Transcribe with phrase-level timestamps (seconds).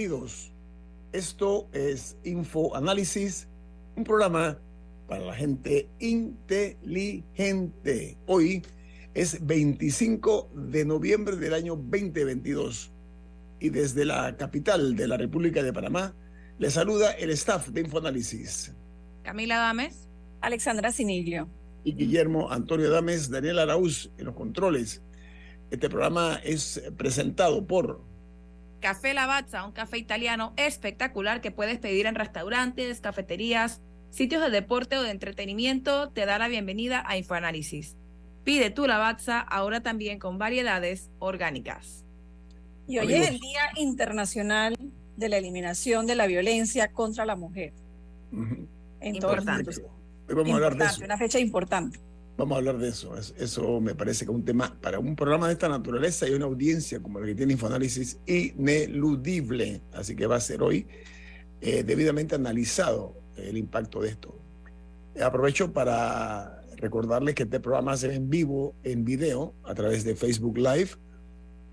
[0.00, 0.50] Bienvenidos.
[1.12, 3.46] Esto es Info Análisis,
[3.96, 4.58] un programa
[5.06, 8.16] para la gente inteligente.
[8.26, 8.62] Hoy
[9.12, 12.90] es 25 de noviembre del año 2022
[13.60, 16.14] y desde la capital de la República de Panamá
[16.58, 18.74] le saluda el staff de Infoanálisis.
[19.22, 20.08] Camila Dames,
[20.40, 21.46] Alexandra Siniglio
[21.84, 25.02] y Guillermo Antonio Dames, Daniel Araúz en los controles.
[25.70, 28.08] Este programa es presentado por
[28.80, 34.96] Café Lavazza, un café italiano espectacular que puedes pedir en restaurantes, cafeterías, sitios de deporte
[34.96, 37.96] o de entretenimiento, te da la bienvenida a Infoanálisis.
[38.42, 42.06] Pide tu Lavazza ahora también con variedades orgánicas.
[42.88, 44.76] Y hoy es el Día Internacional
[45.16, 47.74] de la Eliminación de la Violencia contra la Mujer.
[49.02, 49.70] importante.
[50.28, 51.04] vamos a hablar de eso.
[51.04, 52.00] Una fecha importante.
[52.36, 53.14] Vamos a hablar de eso.
[53.16, 56.46] Eso me parece que es un tema para un programa de esta naturaleza y una
[56.46, 59.82] audiencia como la que tiene Infoanálisis ineludible.
[59.92, 60.86] Así que va a ser hoy
[61.60, 64.34] eh, debidamente analizado el impacto de esto.
[65.22, 70.16] Aprovecho para recordarles que este programa se ve en vivo, en video, a través de
[70.16, 70.90] Facebook Live.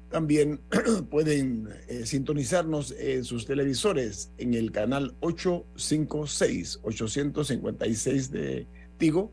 [0.09, 0.59] También
[1.09, 8.67] pueden eh, sintonizarnos en sus televisores en el canal 856, 856 de
[8.97, 9.31] Tigo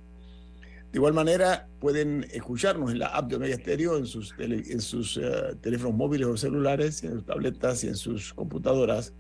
[0.95, 5.17] de igual manera, pueden escucharnos en la app de Omega Stereo en sus, en sus
[5.17, 9.13] eh, teléfonos móviles o celulares, en sus tabletas y en sus computadoras.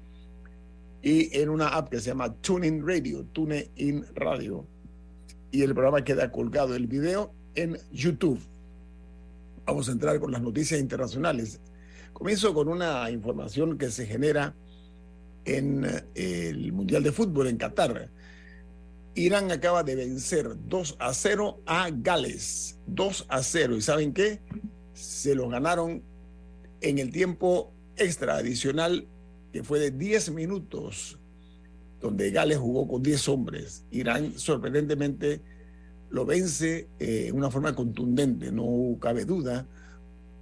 [1.02, 4.64] Y en una app que se llama TuneIn Radio, TuneIn Radio.
[5.50, 8.38] Y el programa queda colgado el video en YouTube.
[9.66, 11.60] Vamos a entrar con las noticias internacionales.
[12.12, 14.54] Comienzo con una información que se genera
[15.44, 18.10] en eh, el Mundial de Fútbol en Qatar
[19.14, 22.78] Irán acaba de vencer 2 a 0 a Gales.
[22.86, 23.76] 2 a 0.
[23.76, 24.40] ¿Y saben qué?
[24.92, 26.02] Se los ganaron
[26.80, 29.06] en el tiempo extra adicional,
[29.52, 31.20] que fue de 10 minutos,
[32.00, 33.84] donde Gales jugó con 10 hombres.
[33.92, 35.40] Irán, sorprendentemente,
[36.10, 38.50] lo vence eh, de una forma contundente.
[38.50, 39.68] No cabe duda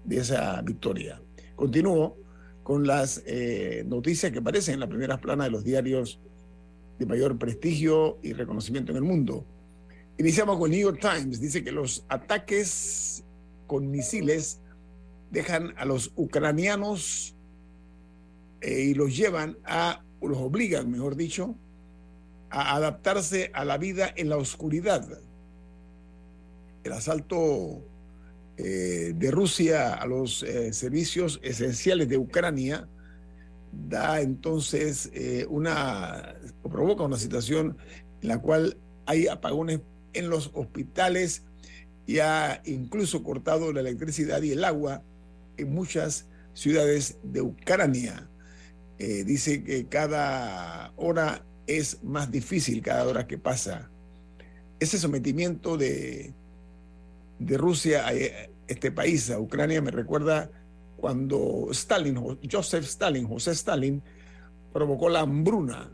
[0.05, 1.21] de esa victoria.
[1.57, 2.17] Continúo
[2.63, 6.21] con las eh, noticias que aparecen en las primeras planas de los diarios
[7.03, 9.45] de mayor prestigio y reconocimiento en el mundo.
[10.19, 11.41] Iniciamos con New York Times.
[11.41, 13.25] Dice que los ataques
[13.67, 14.61] con misiles
[15.33, 17.35] dejan a los ucranianos
[18.61, 21.57] eh, y los llevan a, los obligan, mejor dicho,
[22.51, 25.05] a adaptarse a la vida en la oscuridad.
[26.85, 27.83] El asalto
[28.59, 32.89] eh, de Rusia a los eh, servicios esenciales de Ucrania
[33.73, 37.77] da entonces eh, una, o provoca una situación
[38.21, 39.81] en la cual hay apagones
[40.13, 41.45] en los hospitales
[42.07, 45.03] y ha incluso cortado la electricidad y el agua
[45.57, 48.29] en muchas ciudades de Ucrania.
[48.99, 53.91] Eh, dice que cada hora es más difícil, cada hora que pasa.
[54.79, 56.35] Ese sometimiento de,
[57.39, 58.13] de Rusia a
[58.69, 60.51] este país, a Ucrania, me recuerda
[61.03, 64.01] cuando Stalin, Joseph Stalin, José Stalin,
[64.73, 65.91] provocó la hambruna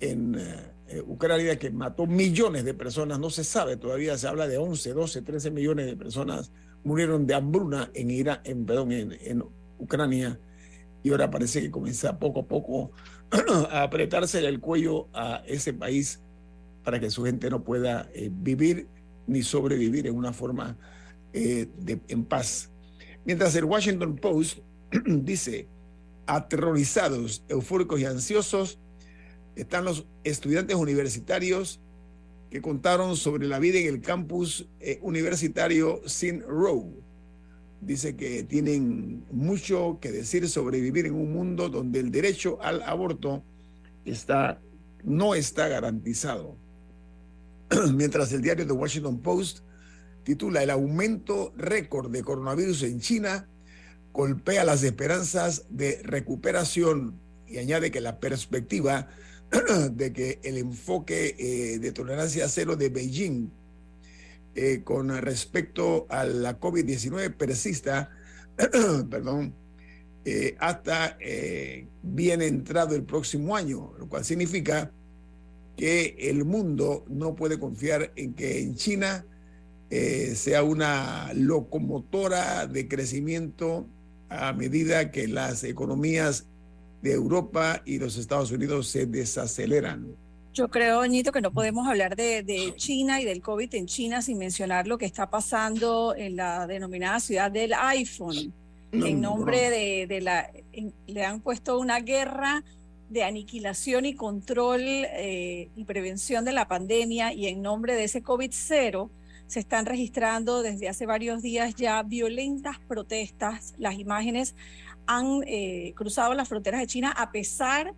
[0.00, 4.56] en eh, Ucrania que mató millones de personas, no se sabe, todavía se habla de
[4.56, 6.50] 11, 12, 13 millones de personas
[6.82, 9.44] murieron de hambruna en, Irak, en, perdón, en,
[9.78, 10.40] Ucrania
[11.02, 12.92] y ahora parece que comienza poco a poco
[13.70, 16.22] a apretarse el cuello a ese país
[16.84, 18.86] para que su gente no pueda eh, vivir
[19.26, 20.78] ni sobrevivir en una forma
[21.34, 22.72] eh, de, en paz.
[23.24, 24.58] Mientras el Washington Post
[25.06, 25.68] dice,
[26.26, 28.78] aterrorizados, eufóricos y ansiosos,
[29.54, 31.80] están los estudiantes universitarios
[32.50, 36.92] que contaron sobre la vida en el campus eh, universitario Sin Row.
[37.80, 42.82] Dice que tienen mucho que decir sobre vivir en un mundo donde el derecho al
[42.82, 43.42] aborto
[44.04, 44.60] está,
[45.02, 46.56] no está garantizado.
[47.94, 49.60] Mientras el diario The Washington Post
[50.24, 53.48] titula El aumento récord de coronavirus en China
[54.12, 59.08] golpea las esperanzas de recuperación y añade que la perspectiva
[59.92, 63.50] de que el enfoque eh, de tolerancia cero de Beijing
[64.54, 68.10] eh, con respecto a la COVID-19 persista,
[69.10, 69.54] perdón,
[70.24, 71.18] eh, hasta
[72.02, 74.92] bien entrado el próximo año, lo cual significa
[75.76, 79.24] que el mundo no puede confiar en que en China
[80.34, 83.86] sea una locomotora de crecimiento
[84.30, 86.46] a medida que las economías
[87.02, 90.16] de Europa y los Estados Unidos se desaceleran.
[90.54, 94.38] Yo creo, Añito, que no podemos hablar de, China y del COVID en China sin
[94.38, 98.52] mencionar lo que está pasando en la denominada ciudad del iPhone.
[98.92, 99.70] en nombre
[100.06, 100.50] de, la...
[101.06, 102.62] le han puesto una guerra
[103.08, 108.22] de aniquilación y control eh, y prevención de la pandemia y en nombre de ese
[108.22, 109.10] COVID cero
[109.52, 113.74] se están registrando desde hace varios días ya violentas protestas.
[113.76, 114.54] Las imágenes
[115.06, 117.94] han eh, cruzado las fronteras de China a pesar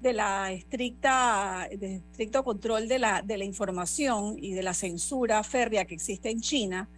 [0.00, 5.44] de la estricta, de estricto control de la, de la información y de la censura
[5.44, 6.88] férrea que existe en China.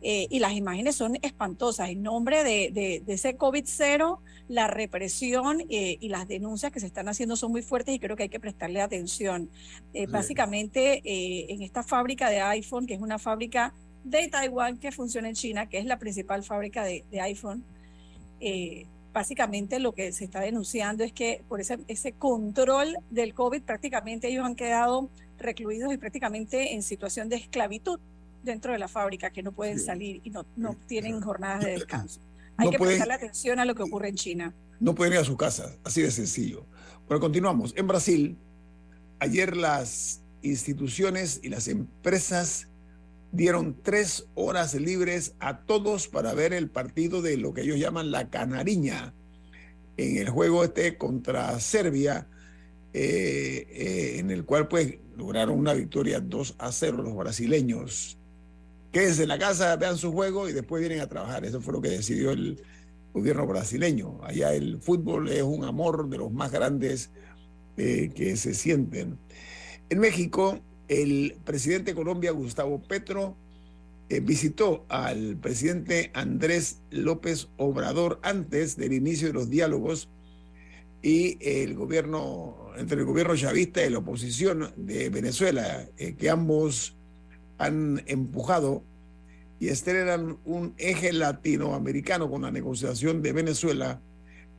[0.00, 1.88] Eh, y las imágenes son espantosas.
[1.88, 4.18] En nombre de, ese COVID-0,
[4.48, 8.16] la represión eh, y las denuncias que se están haciendo son muy fuertes y creo
[8.16, 9.50] que hay que prestarle atención.
[9.94, 13.74] Eh, básicamente, en esta fábrica de iPhone, que es una fábrica
[14.04, 17.64] de Taiwán que funciona en China, que es la principal fábrica de, iPhone,
[19.12, 24.28] básicamente lo que se está denunciando es que por ese, ese control del COVID prácticamente
[24.28, 27.98] ellos han quedado recluidos y prácticamente en situación de esclavitud
[28.42, 32.20] dentro de la fábrica que no pueden salir y no, no tienen jornadas de descanso.
[32.56, 34.54] Hay que prestarle atención a lo que ocurre en China.
[34.80, 36.66] No pueden ir a su casa, así de sencillo.
[37.06, 37.72] Bueno, continuamos.
[37.76, 38.36] En Brasil,
[39.20, 42.68] ayer las instituciones y las empresas
[43.32, 48.10] dieron tres horas libres a todos para ver el partido de lo que ellos llaman
[48.10, 49.14] la Canariña
[49.96, 52.28] en el juego este contra Serbia,
[52.92, 58.18] eh, eh, en el cual pues lograron una victoria 2 a 0 los brasileños
[58.92, 61.44] quédense en la casa, vean su juego y después vienen a trabajar.
[61.44, 62.62] Eso fue lo que decidió el
[63.12, 64.20] gobierno brasileño.
[64.22, 67.10] Allá el fútbol es un amor de los más grandes
[67.76, 69.18] eh, que se sienten.
[69.90, 73.36] En México, el presidente de Colombia, Gustavo Petro,
[74.10, 80.08] eh, visitó al presidente Andrés López Obrador antes del inicio de los diálogos
[81.02, 86.97] y el gobierno, entre el gobierno chavista y la oposición de Venezuela, eh, que ambos
[87.58, 88.84] han empujado
[89.60, 94.00] y estrenan un eje latinoamericano con la negociación de Venezuela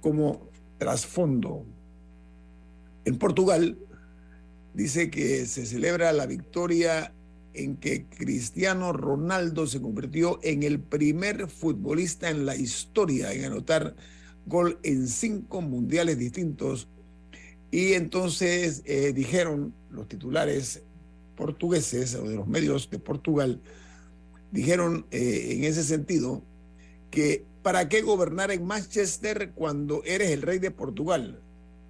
[0.02, 1.66] como trasfondo.
[3.06, 3.78] En Portugal
[4.74, 7.14] dice que se celebra la victoria
[7.54, 13.96] en que Cristiano Ronaldo se convirtió en el primer futbolista en la historia en anotar
[14.46, 16.88] gol en cinco mundiales distintos.
[17.72, 20.84] Y entonces eh, dijeron los titulares
[21.40, 23.62] portugueses o de los medios de Portugal
[24.52, 26.44] dijeron eh, en ese sentido
[27.10, 31.40] que ¿para qué gobernar en Manchester cuando eres el rey de Portugal?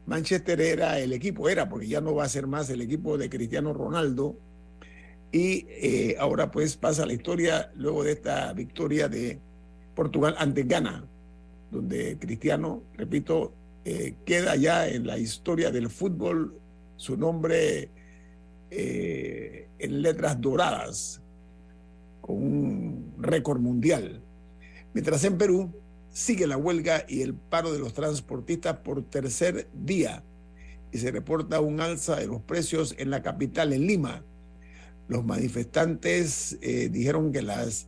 [0.05, 3.29] Manchester era el equipo, era porque ya no va a ser más el equipo de
[3.29, 4.37] Cristiano Ronaldo
[5.31, 9.39] y eh, ahora pues pasa la historia luego de esta victoria de
[9.95, 11.05] Portugal ante Ghana,
[11.71, 13.53] donde Cristiano, repito,
[13.83, 16.53] eh, queda ya en la historia del fútbol
[16.97, 17.89] su nombre
[18.71, 21.21] eh, en letras doradas,
[22.21, 24.21] con un récord mundial.
[24.94, 25.71] Mientras en Perú
[26.11, 30.23] sigue la huelga y el paro de los transportistas por tercer día
[30.92, 34.23] y se reporta un alza de los precios en la capital, en Lima.
[35.07, 37.88] Los manifestantes eh, dijeron que las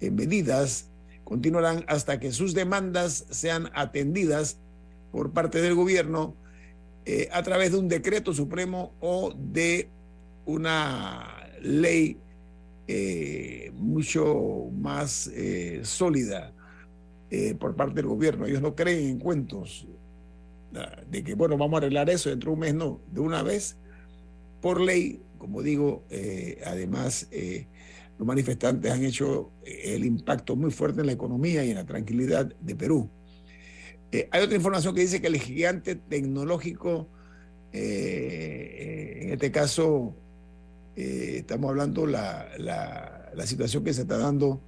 [0.00, 0.90] eh, medidas
[1.24, 4.58] continuarán hasta que sus demandas sean atendidas
[5.10, 6.36] por parte del gobierno
[7.32, 9.88] a través de un decreto supremo o de
[10.48, 12.18] una ley
[12.86, 16.54] eh, mucho más eh, sólida
[17.30, 18.46] eh, por parte del gobierno.
[18.46, 19.86] Ellos no creen en cuentos
[20.74, 23.42] ah, de que, bueno, vamos a arreglar eso dentro de un mes, no, de una
[23.42, 23.76] vez,
[24.62, 26.04] por ley, como digo,
[26.64, 27.28] además
[28.18, 32.46] los manifestantes han hecho el impacto muy fuerte en la economía y en la tranquilidad
[32.46, 33.08] de Perú.
[34.10, 37.06] hay otra información que dice que el gigante tecnológico,
[37.70, 40.16] en este caso,
[41.00, 44.60] eh, estamos hablando la, la, situación que se está dando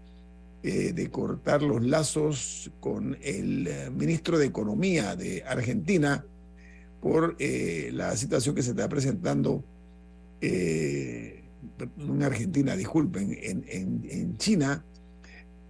[0.62, 6.24] eh, de cortar los lazos con el eh, ministro de Economía de Argentina
[7.00, 9.64] por la situación que se está presentando
[10.40, 13.64] en Argentina, disculpen, en,
[14.08, 14.84] en, China.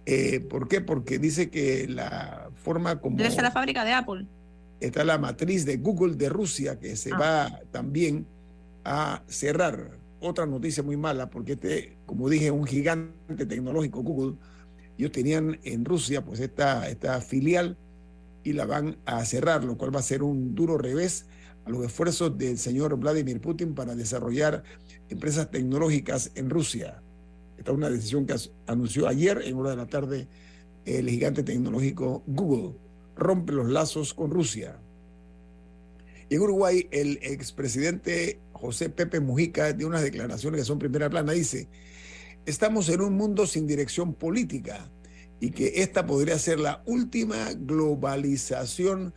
[0.05, 0.81] Eh, ¿Por qué?
[0.81, 3.17] Porque dice que la forma como...
[3.17, 4.27] Ser la fábrica de Apple.
[4.79, 7.17] Está la matriz de Google de Rusia que se ah.
[7.17, 8.27] va también
[8.83, 10.00] a cerrar.
[10.21, 14.37] Otra noticia muy mala, porque este, como dije, un gigante tecnológico, Google,
[14.97, 17.75] ellos tenían en Rusia pues esta, esta filial
[18.43, 21.25] y la van a cerrar, lo cual va a ser un duro revés
[21.65, 24.63] a los esfuerzos del señor Vladimir Putin para desarrollar
[25.09, 27.01] empresas tecnológicas en Rusia.
[27.57, 28.35] Esta es una decisión que
[28.67, 30.27] anunció ayer en hora de la tarde
[30.85, 32.75] el gigante tecnológico Google.
[33.15, 34.79] Rompe los lazos con Rusia.
[36.29, 41.33] En Uruguay, el expresidente José Pepe Mujica dio unas declaraciones que son primera plana.
[41.33, 41.67] Dice,
[42.45, 44.91] estamos en un mundo sin dirección política
[45.39, 49.13] y que esta podría ser la última globalización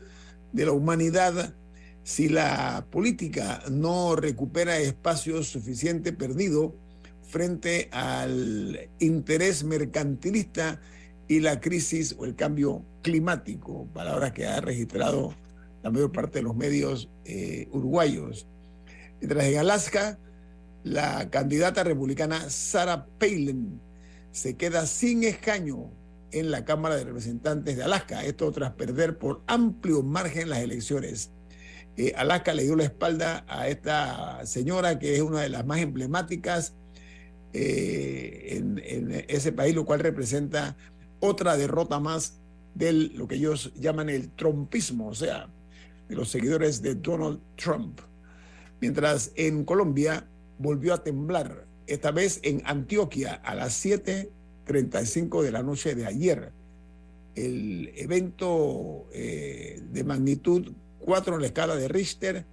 [0.52, 1.54] de la humanidad
[2.02, 6.74] si la política no recupera espacio suficiente perdido
[7.22, 10.80] frente al interés mercantilista
[11.28, 15.34] y la crisis o el cambio climático, palabras que ha registrado
[15.82, 18.46] la mayor parte de los medios eh, uruguayos.
[19.25, 20.19] Mientras en Alaska,
[20.83, 23.81] la candidata republicana Sarah Palin
[24.33, 25.90] se queda sin escaño
[26.31, 31.31] en la Cámara de Representantes de Alaska, esto tras perder por amplio margen las elecciones.
[31.97, 35.78] Eh, Alaska le dio la espalda a esta señora que es una de las más
[35.78, 36.75] emblemáticas
[37.54, 40.76] eh, en, ese país, lo cual representa
[41.21, 42.43] otra derrota más
[42.75, 45.49] de lo que ellos llaman el trumpismo, o sea,
[46.11, 48.00] de los seguidores de Donald Trump.
[48.85, 55.62] Mientras en Colombia volvió a temblar, esta vez en Antioquia a las 7.35 de la
[55.62, 56.53] noche de ayer.
[57.35, 62.45] El evento eh, de magnitud 4 en la escala de Richter,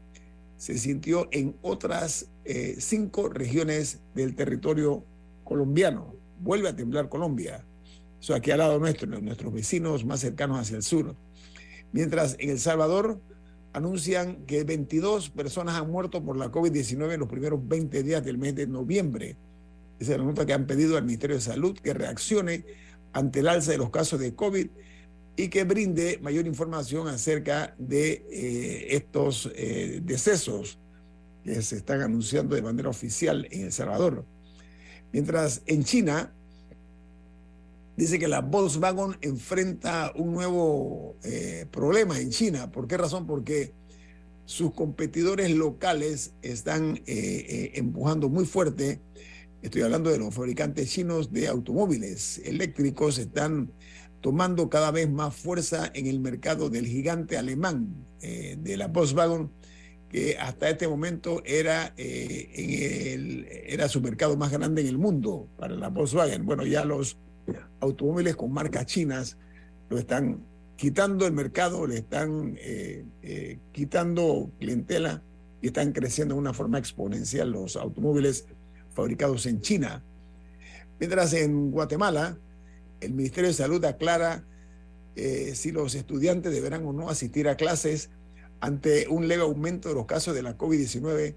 [0.56, 5.04] se sintió en otras eh, cinco regiones del territorio
[5.44, 6.16] colombiano.
[6.40, 7.66] Vuelve a temblar Colombia.
[8.22, 11.14] Eso aquí al lado nuestro, nuestros vecinos más cercanos hacia el sur.
[11.92, 13.20] Mientras en El Salvador
[13.74, 18.38] anuncian que 22 personas han muerto por la COVID-19 en los primeros 20 días del
[18.38, 19.38] mes de noviembre.
[20.00, 22.66] Esa es la nota que han pedido al Ministerio de Salud que reaccione
[23.13, 24.68] ante el alza de los casos de COVID
[25.36, 30.80] y que brinde mayor información acerca de eh, estos eh, decesos
[31.44, 34.25] que se están anunciando de manera oficial en El Salvador.
[35.12, 36.34] Mientras en China
[37.95, 42.71] dice que la Volkswagen enfrenta un nuevo eh, problema en China.
[42.71, 43.25] ¿Por qué razón?
[43.27, 43.74] Porque
[44.45, 49.00] sus competidores locales están empujando muy fuerte.
[49.62, 53.71] Estoy hablando de los fabricantes chinos de automóviles eléctricos, están
[54.21, 59.51] tomando cada vez más fuerza en el mercado del gigante alemán eh, de la Volkswagen,
[60.10, 65.75] que hasta este momento era, eh, era su mercado más grande en el mundo para
[65.75, 66.45] la Volkswagen.
[66.45, 67.17] Bueno, ya los
[67.79, 69.38] automóviles con marcas chinas
[69.89, 70.45] lo están
[70.75, 75.21] quitando el mercado, le están eh, quitando clientela
[75.62, 78.45] y están creciendo de una forma exponencial los automóviles
[78.93, 80.03] fabricados en China.
[81.00, 82.38] Mientras en Guatemala,
[83.00, 84.43] el Ministerio de Salud aclara
[85.15, 88.10] eh, si los estudiantes deberán o no asistir a clases
[88.60, 91.36] ante un leve aumento de los casos de la COVID-19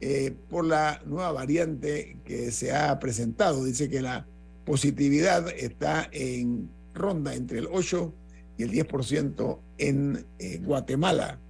[0.00, 3.64] eh, por la nueva variante que se ha presentado.
[3.64, 4.26] Dice que la
[4.68, 8.14] positividad está en ronda entre el 8
[8.58, 11.40] y el 10% en eh, Guatemala.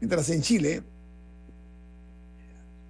[0.00, 0.84] Mientras en Chile,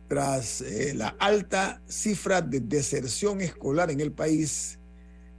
[0.07, 0.63] tras
[0.95, 4.79] la alta cifra de deserción escolar en el país,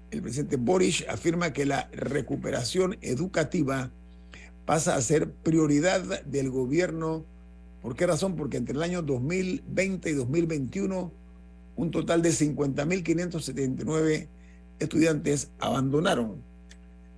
[0.09, 3.91] el presidente Boris afirma que la recuperación educativa
[4.65, 7.25] pasa a ser prioridad del gobierno.
[7.83, 8.35] ¿Por qué razón?
[8.35, 11.11] Porque entre el año 2020 y 2021,
[11.79, 14.27] un total de 50.579
[14.79, 16.43] estudiantes abandonaron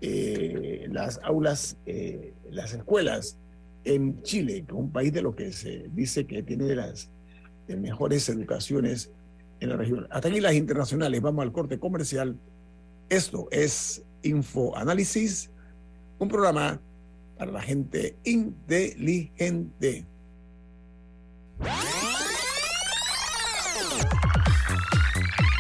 [0.01, 3.37] eh, las aulas, eh, las escuelas
[3.83, 7.09] en Chile, que es un país de lo que se dice que tiene de las
[7.67, 9.11] mejores educaciones
[9.59, 10.05] en la región.
[10.11, 11.21] Hasta aquí las internacionales.
[11.21, 12.37] Vamos al corte comercial
[13.11, 15.49] esto es Infoanálisis,
[16.17, 16.79] un programa
[17.37, 20.05] para la gente inteligente.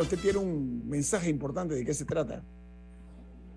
[0.00, 2.42] Camila, usted tiene un mensaje importante de qué se trata.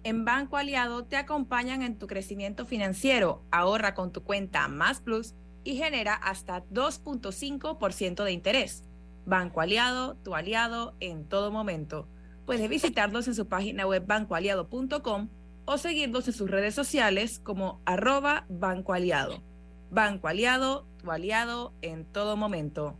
[0.03, 3.43] En Banco Aliado te acompañan en tu crecimiento financiero.
[3.51, 8.83] Ahorra con tu cuenta Más Plus y genera hasta 2.5% de interés.
[9.25, 12.09] Banco Aliado, tu aliado en todo momento.
[12.45, 15.29] Puedes visitarlos en su página web bancoaliado.com
[15.65, 19.41] o seguirlos en sus redes sociales como arroba Banco Aliado.
[19.89, 22.97] Banco Aliado, tu aliado en todo momento.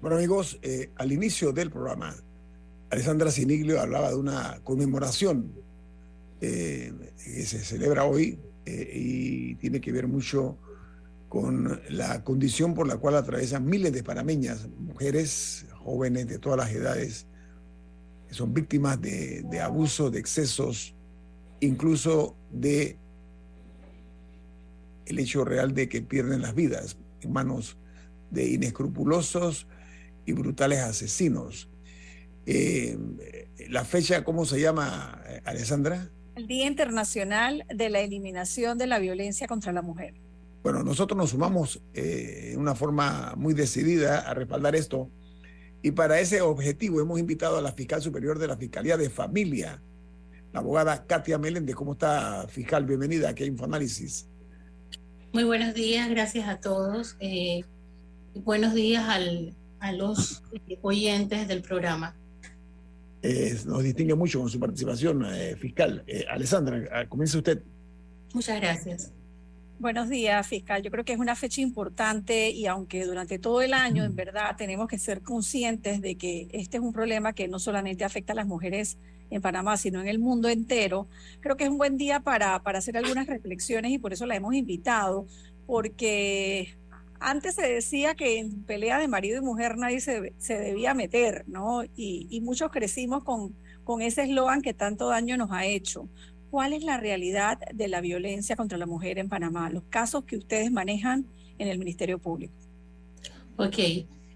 [0.00, 2.14] Bueno, amigos, eh, al inicio del programa,
[2.92, 5.50] Alessandra Siniglio hablaba de una conmemoración
[6.42, 6.92] eh,
[7.24, 10.58] que se celebra hoy eh, y tiene que ver mucho
[11.30, 16.70] con la condición por la cual atraviesan miles de panameñas, mujeres, jóvenes de todas las
[16.70, 17.26] edades,
[18.28, 20.94] que son víctimas de, de abusos, de excesos,
[21.60, 22.98] incluso de
[25.06, 27.78] el hecho real de que pierden las vidas en manos
[28.30, 29.66] de inescrupulosos
[30.26, 31.71] y brutales asesinos.
[32.46, 32.98] Eh,
[33.68, 36.10] la fecha, ¿cómo se llama, Alessandra?
[36.34, 40.14] El Día Internacional de la Eliminación de la Violencia contra la Mujer.
[40.62, 45.10] Bueno, nosotros nos sumamos eh, de una forma muy decidida a respaldar esto
[45.82, 49.82] y para ese objetivo hemos invitado a la fiscal superior de la Fiscalía de Familia,
[50.52, 51.74] la abogada Katia Meléndez.
[51.74, 52.84] ¿Cómo está, fiscal?
[52.84, 54.28] Bienvenida aquí a Infoanálisis.
[55.32, 57.16] Muy buenos días, gracias a todos.
[57.18, 57.64] Eh,
[58.34, 60.44] buenos días al, a los
[60.82, 62.14] oyentes del programa.
[63.22, 66.02] Eh, nos distingue mucho con su participación, eh, fiscal.
[66.06, 67.62] Eh, Alessandra, comience usted.
[68.34, 69.12] Muchas gracias.
[69.78, 70.82] Buenos días, fiscal.
[70.82, 74.56] Yo creo que es una fecha importante y aunque durante todo el año, en verdad,
[74.56, 78.36] tenemos que ser conscientes de que este es un problema que no solamente afecta a
[78.36, 78.98] las mujeres
[79.30, 81.08] en Panamá, sino en el mundo entero,
[81.40, 84.36] creo que es un buen día para, para hacer algunas reflexiones y por eso la
[84.36, 85.26] hemos invitado,
[85.66, 86.76] porque
[87.22, 91.44] antes se decía que en pelea de marido y mujer nadie se, se debía meter,
[91.46, 91.82] ¿no?
[91.96, 93.54] Y, muchos crecimos con,
[93.84, 96.08] con ese eslogan que tanto daño nos ha hecho.
[96.50, 99.70] ¿Cuál es la realidad de la violencia contra la mujer en Panamá?
[99.70, 101.26] Los casos que ustedes manejan
[101.58, 102.54] en el Ministerio Público.
[103.56, 103.78] Ok.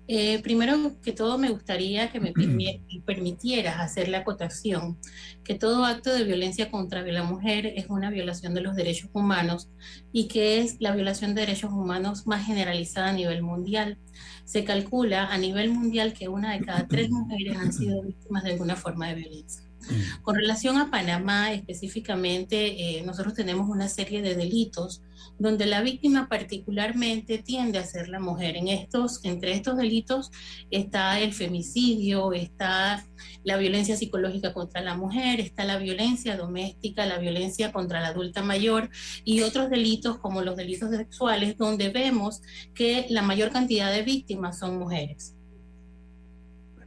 [0.08, 2.32] Eh, primero que todo me gustaría que me
[3.06, 4.98] permitieras hacer la acotación
[5.46, 9.68] que todo acto de violencia contra la mujer es una violación de los derechos humanos
[10.12, 13.98] y que es la violación de derechos humanos más generalizada a nivel mundial.
[14.44, 18.52] Se calcula a nivel mundial que una de cada tres mujeres han sido víctimas de
[18.52, 19.65] alguna forma de violencia.
[19.88, 20.22] Mm.
[20.22, 25.02] Con relación a Panamá específicamente, eh, nosotros tenemos una serie de delitos
[25.38, 28.56] donde la víctima particularmente tiende a ser la mujer.
[28.56, 30.30] En estos, entre estos delitos
[30.70, 33.06] está el femicidio, está
[33.44, 38.42] la violencia psicológica contra la mujer, está la violencia doméstica, la violencia contra la adulta
[38.42, 38.90] mayor
[39.24, 42.42] y otros delitos como los delitos sexuales, donde vemos
[42.74, 45.35] que la mayor cantidad de víctimas son mujeres.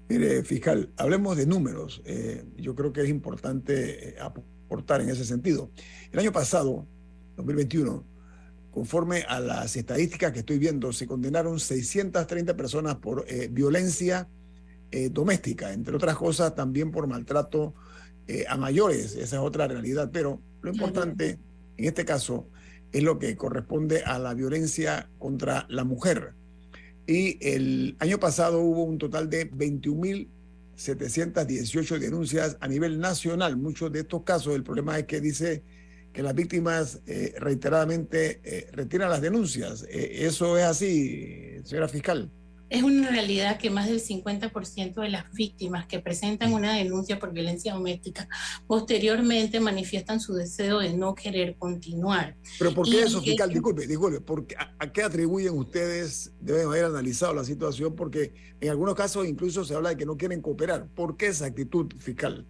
[0.09, 2.01] Mire, fiscal, hablemos de números.
[2.03, 5.69] Eh, yo creo que es importante eh, aportar en ese sentido.
[6.11, 6.87] El año pasado,
[7.37, 8.03] 2021,
[8.71, 14.27] conforme a las estadísticas que estoy viendo, se condenaron 630 personas por eh, violencia
[15.11, 17.75] doméstica, entre otras cosas también por maltrato
[18.47, 19.13] a mayores.
[19.13, 20.09] Esa es otra realidad.
[20.11, 21.37] Pero lo importante
[21.77, 22.49] en este caso
[22.91, 26.33] es lo que corresponde a la violencia contra la mujer.
[27.09, 33.57] Y el año pasado hubo un total de 21.718 denuncias a nivel nacional.
[33.57, 35.63] Muchos de estos casos, el problema es que dice
[36.13, 39.87] que las víctimas eh, reiteradamente eh, retiran las denuncias.
[39.89, 42.29] Eh, ¿Eso es así, señora fiscal?
[42.69, 47.33] Es una realidad que más del 50% de las víctimas que presentan una denuncia por
[47.33, 48.27] violencia doméstica
[48.67, 52.35] posteriormente manifiestan su deseo de no querer continuar.
[52.59, 53.49] Pero ¿por qué eso, fiscal?
[53.49, 57.95] Disculpe, disculpe, porque a, qué atribuyen ustedes, deben haber analizado la situación?
[57.95, 60.87] Porque en algunos casos incluso se habla de que no quieren cooperar.
[60.89, 62.45] ¿Por qué esa actitud fiscal?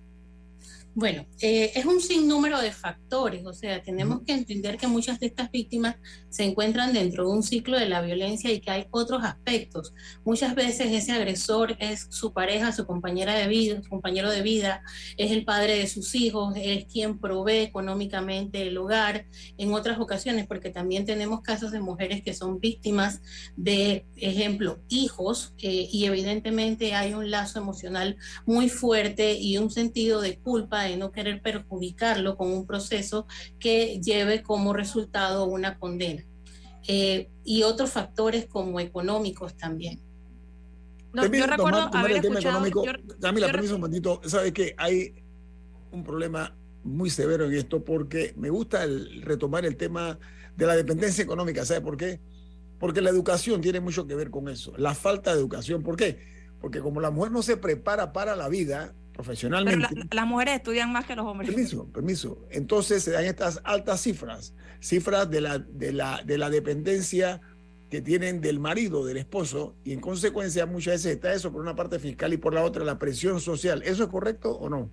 [0.95, 5.27] Bueno, eh, es un sinnúmero de factores, o sea, tenemos que entender que muchas de
[5.27, 5.95] estas víctimas
[6.29, 9.93] se encuentran dentro de un ciclo de la violencia y que hay otros aspectos.
[10.25, 14.81] Muchas veces ese agresor es su pareja, su compañera de vida, su compañero de vida,
[15.15, 19.27] es el padre de sus hijos, es quien provee económicamente el hogar.
[19.57, 23.21] En otras ocasiones, porque también tenemos casos de mujeres que son víctimas
[23.55, 30.19] de, ejemplo, hijos, eh, y evidentemente hay un lazo emocional muy fuerte y un sentido
[30.19, 33.27] de culpa de no querer perjudicarlo con un proceso
[33.59, 36.23] que lleve como resultado una condena.
[36.87, 40.01] Eh, y otros factores como económicos también.
[41.13, 42.83] No, yo recuerdo haber el tema económico.
[43.21, 44.21] Camila, permiso un momentito.
[44.25, 45.13] Sabes que hay
[45.91, 50.17] un problema muy severo en esto porque me gusta el, retomar el tema
[50.55, 51.65] de la dependencia económica.
[51.65, 52.19] ¿Sabe por qué?
[52.79, 54.73] Porque la educación tiene mucho que ver con eso.
[54.77, 55.83] La falta de educación.
[55.83, 56.19] ¿Por qué?
[56.61, 59.87] Porque como la mujer no se prepara para la vida, profesionalmente.
[59.91, 61.49] Pero las mujeres estudian más que los hombres.
[61.49, 62.47] Permiso, permiso.
[62.51, 67.41] Entonces se dan estas altas cifras, cifras de la, de la, de la dependencia
[67.89, 71.75] que tienen del marido, del esposo, y en consecuencia muchas veces está eso por una
[71.75, 73.81] parte fiscal y por la otra la presión social.
[73.83, 74.89] ¿Eso es correcto o no?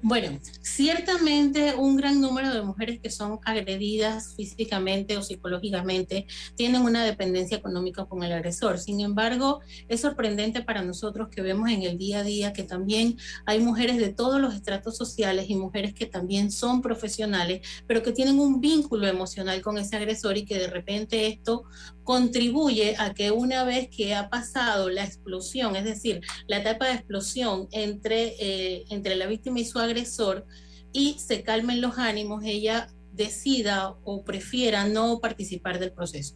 [0.00, 7.04] Bueno, ciertamente un gran número de mujeres que son agredidas físicamente o psicológicamente tienen una
[7.04, 8.78] dependencia económica con el agresor.
[8.78, 13.16] Sin embargo, es sorprendente para nosotros que vemos en el día a día que también
[13.44, 18.12] hay mujeres de todos los estratos sociales y mujeres que también son profesionales, pero que
[18.12, 21.64] tienen un vínculo emocional con ese agresor y que de repente esto
[22.08, 26.94] contribuye a que una vez que ha pasado la explosión, es decir, la etapa de
[26.94, 30.46] explosión entre, eh, entre la víctima y su agresor,
[30.90, 36.34] y se calmen los ánimos, ella decida o prefiera no participar del proceso.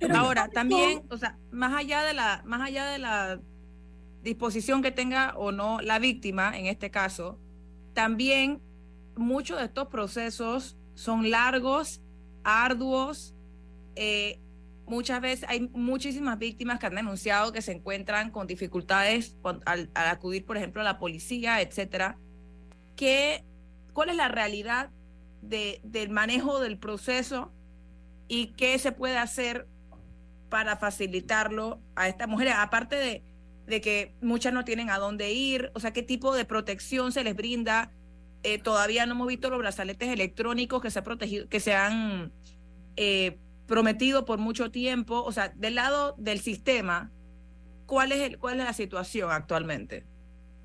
[0.00, 3.40] Pero ahora, también, o sea, más allá de la, más allá de la
[4.24, 7.38] disposición que tenga o no la víctima, en este caso,
[7.94, 8.60] también
[9.14, 12.00] muchos de estos procesos son largos,
[12.42, 13.32] arduos,
[13.94, 14.40] eh,
[14.86, 20.44] muchas veces hay muchísimas víctimas que han denunciado que se encuentran con dificultades al, acudir,
[20.44, 22.18] por ejemplo, a la policía, etcétera.
[22.96, 23.44] ¿Qué,
[23.92, 24.90] ¿Cuál es la realidad
[25.40, 27.52] de, del manejo del proceso
[28.28, 29.66] y qué se puede hacer
[30.48, 32.54] para facilitarlo a estas mujeres?
[32.56, 33.22] Aparte de,
[33.66, 37.24] de que muchas no tienen a dónde ir, o sea, qué tipo de protección se
[37.24, 37.92] les brinda.
[38.42, 42.32] Eh, todavía no hemos visto los brazaletes electrónicos que se, ha protegido, que se han
[42.96, 43.38] eh,
[43.72, 45.22] prometido por mucho tiempo.
[45.24, 47.10] O sea, del lado del sistema,
[47.86, 50.04] ¿cuál es, el, cuál es la situación actualmente?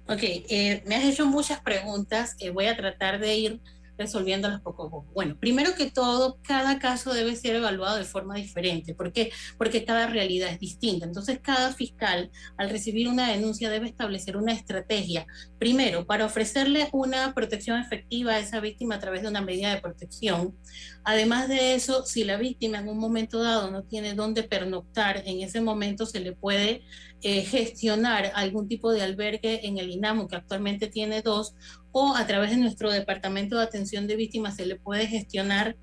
[0.09, 3.61] Ok, eh, me has hecho muchas preguntas voy a tratar de ir
[3.97, 5.11] resolviéndolas poco a poco.
[5.13, 8.93] Bueno, primero que todo, cada caso debe ser evaluado de forma diferente.
[8.93, 9.31] ¿Por qué?
[9.57, 11.05] Porque cada realidad es distinta.
[11.05, 15.25] Entonces, cada fiscal, al recibir una denuncia, debe establecer una estrategia,
[15.59, 19.81] primero, para ofrecerle una protección efectiva a esa víctima a través de una medida de
[19.81, 20.55] protección.
[21.03, 25.41] Además de eso, si la víctima en un momento dado no tiene dónde pernoctar, en
[25.41, 26.83] ese momento se le puede
[27.21, 31.55] eh, gestionar algún tipo de albergue en el INAMU, que actualmente tiene dos,
[31.91, 35.75] o a través de nuestro Departamento de Atención de Víctimas se le puede gestionar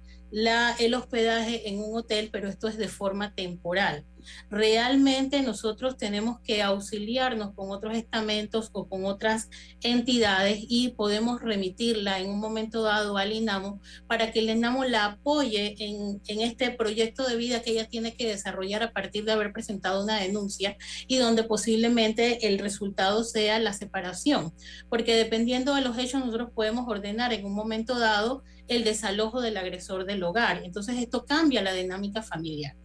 [0.79, 4.05] el hospedaje en un hotel, pero esto es de forma temporal.
[4.50, 9.48] Realmente nosotros tenemos que auxiliarnos con otros estamentos o con otras
[9.82, 15.04] entidades y podemos remitirla en un momento dado al INAMO para que el INAMO la
[15.06, 19.32] apoye en, en este proyecto de vida que ella tiene que desarrollar a partir de
[19.32, 24.52] haber presentado una denuncia y donde posiblemente el resultado sea la separación.
[24.88, 29.56] Porque dependiendo de los hechos nosotros podemos ordenar en un momento dado el desalojo del
[29.56, 30.62] agresor del hogar.
[30.64, 32.76] Entonces esto cambia la dinámica familiar.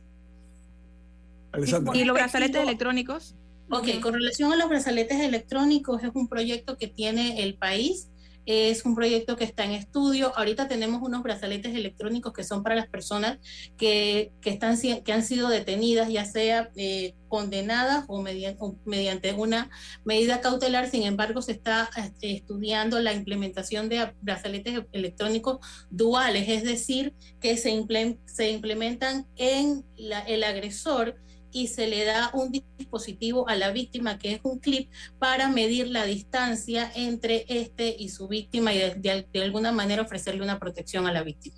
[1.94, 3.36] ¿Y los brazaletes electrónicos?
[3.72, 8.10] Ok, con relación a los brazaletes electrónicos, es un proyecto que tiene el país
[8.52, 10.36] es un proyecto que está en estudio.
[10.36, 13.38] Ahorita tenemos unos brazaletes electrónicos que son para las personas
[13.78, 19.70] que, están, que han sido detenidas, ya sea eh, condenadas o mediante, mediante una
[20.04, 20.90] medida cautelar.
[20.90, 25.60] Sin embargo, se está este, estudiando la implementación de brazaletes electrónicos
[25.92, 27.86] duales, es decir, que se,
[28.26, 31.18] se implementan en el agresor
[31.52, 35.88] y se le da un dispositivo a la víctima que es un clip para medir
[35.88, 41.12] la distancia entre este y su víctima y de, alguna manera ofrecerle una protección a
[41.12, 41.58] la víctima.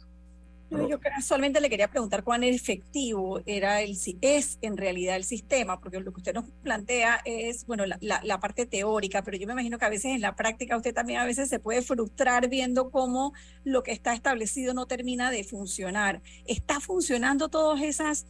[0.72, 6.00] Yo solamente le quería preguntar cuán efectivo era el, es en realidad el sistema, porque
[6.00, 9.78] lo que usted nos plantea es, bueno, la, la, parte teórica, pero yo me imagino
[9.78, 13.34] que a veces en la práctica usted también a veces se puede frustrar viendo cómo
[13.66, 16.22] lo que está establecido no termina de funcionar.
[16.46, 18.26] ¿Está funcionando todas esas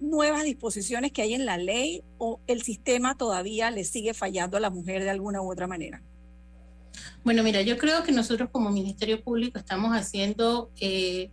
[0.00, 4.60] nuevas disposiciones que hay en la ley o el sistema todavía le sigue fallando a
[4.60, 6.02] la mujer de alguna u otra manera?
[7.24, 11.30] Bueno, mira, yo creo que nosotros como Ministerio Público estamos haciendo eh,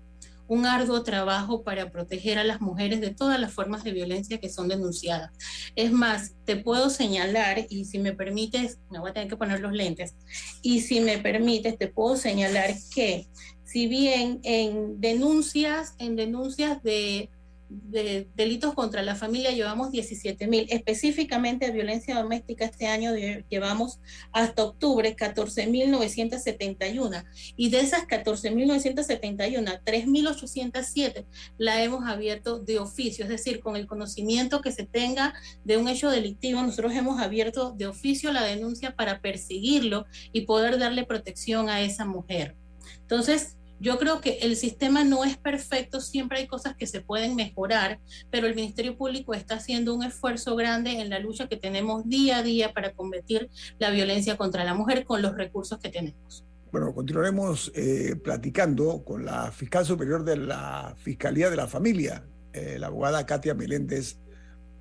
[0.48, 4.50] un arduo trabajo para proteger a las mujeres de todas las formas de violencia que
[4.50, 5.32] son denunciadas.
[5.76, 9.60] Es más, te puedo señalar, y si me permites, me voy a tener que poner
[9.60, 10.16] los lentes,
[10.64, 13.28] y si me permites, te puedo señalar que
[13.64, 17.30] si bien en denuncias, en denuncias de
[17.70, 20.66] de delitos contra la familia llevamos 17 mil.
[20.70, 23.14] Específicamente de violencia doméstica este año
[23.50, 24.00] llevamos
[24.32, 27.24] hasta octubre 14 mil 971.
[27.56, 31.26] Y de esas 14 mil 971, 3 mil 807
[31.58, 33.24] la hemos abierto de oficio.
[33.24, 37.72] Es decir, con el conocimiento que se tenga de un hecho delictivo, nosotros hemos abierto
[37.72, 42.56] de oficio la denuncia para perseguirlo y poder darle protección a esa mujer.
[43.02, 47.36] Entonces, yo creo que el sistema no es perfecto, siempre hay cosas que se pueden
[47.36, 52.08] mejorar, pero el Ministerio Público está haciendo un esfuerzo grande en la lucha que tenemos
[52.08, 56.44] día a día para combatir la violencia contra la mujer con los recursos que tenemos.
[56.72, 62.78] Bueno, continuaremos eh, platicando con la fiscal superior de la Fiscalía de la Familia, eh,
[62.80, 64.18] la abogada Katia Meléndez,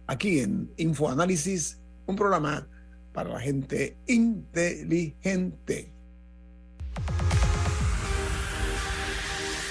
[0.07, 2.69] aquí en Infoanálisis, un programa
[3.13, 5.93] para la gente inteligente.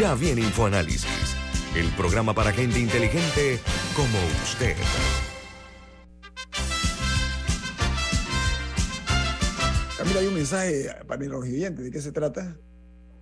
[0.00, 1.36] Ya viene InfoAnálisis,
[1.76, 3.58] el programa para gente inteligente
[3.94, 4.74] como usted.
[9.98, 11.84] Camila, hay un mensaje para los oyentes.
[11.84, 12.56] ¿De qué se trata?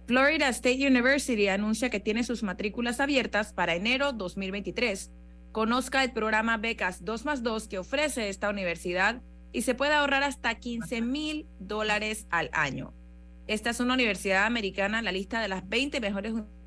[0.06, 5.10] Florida State University anuncia que tiene sus matrículas abiertas para enero 2023.
[5.50, 9.20] Conozca el programa Becas 2 más 2 que ofrece esta universidad
[9.52, 12.94] y se puede ahorrar hasta 15 mil dólares al año.
[13.48, 16.57] Esta es una universidad americana en la lista de las 20 mejores universidades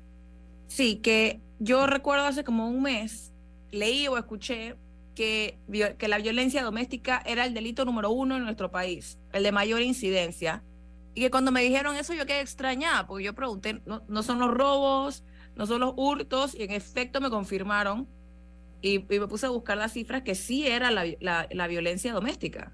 [0.67, 3.31] Sí, que yo recuerdo hace como un mes,
[3.71, 4.75] leí o escuché
[5.13, 5.57] que,
[5.97, 9.81] que la violencia doméstica era el delito número uno en nuestro país, el de mayor
[9.81, 10.63] incidencia
[11.15, 14.39] y que cuando me dijeron eso yo quedé extrañada, porque yo pregunté, no, no son
[14.39, 15.23] los robos,
[15.55, 18.07] no son los hurtos, y en efecto me confirmaron
[18.81, 22.73] y, me puse a buscar las cifras que sí era la, la, violencia doméstica.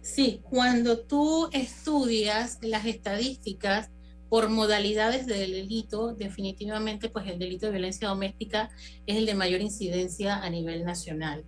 [0.00, 3.90] Sí, cuando tú estudias las estadísticas
[4.30, 8.70] por modalidades del delito, definitivamente pues el delito de violencia doméstica
[9.06, 11.44] es el de mayor incidencia a nivel nacional.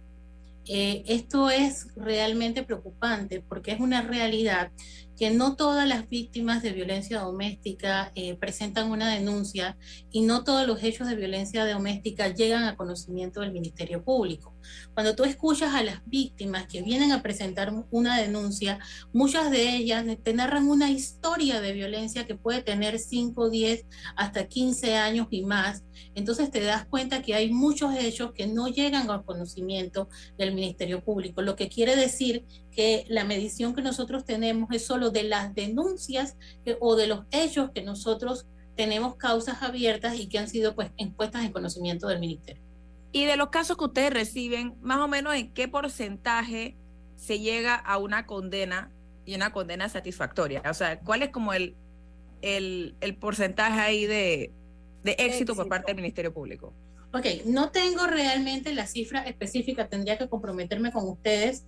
[0.67, 4.71] Eh, esto es realmente preocupante porque es una realidad
[5.17, 9.77] que no todas las víctimas de violencia doméstica eh, presentan una denuncia
[10.11, 14.55] y no todos los hechos de violencia doméstica llegan a conocimiento del Ministerio Público.
[14.95, 18.79] Cuando tú escuchas a las víctimas que vienen a presentar una denuncia,
[19.13, 24.47] muchas de ellas te narran una historia de violencia que puede tener 5, 10, hasta
[24.47, 25.85] 15 años y más.
[26.15, 31.03] Entonces te das cuenta que hay muchos hechos que no llegan al conocimiento del Ministerio
[31.03, 35.55] Público, lo que quiere decir que la medición que nosotros tenemos es solo de las
[35.55, 36.37] denuncias
[36.81, 41.45] o de los hechos que nosotros tenemos causas abiertas y que han sido pues impuestas
[41.45, 42.70] en conocimiento del ministerio.
[43.13, 46.77] Y de los casos que ustedes reciben, más o menos en qué porcentaje
[47.17, 48.91] se llega a una condena
[49.25, 50.63] y una condena satisfactoria.
[50.69, 51.75] O sea, ¿cuál es como el,
[52.43, 54.53] el, porcentaje ahí de,
[55.03, 56.73] de éxito, por parte del Ministerio Público?
[57.13, 61.65] Ok, no tengo realmente la cifra específica, tendría que comprometerme con ustedes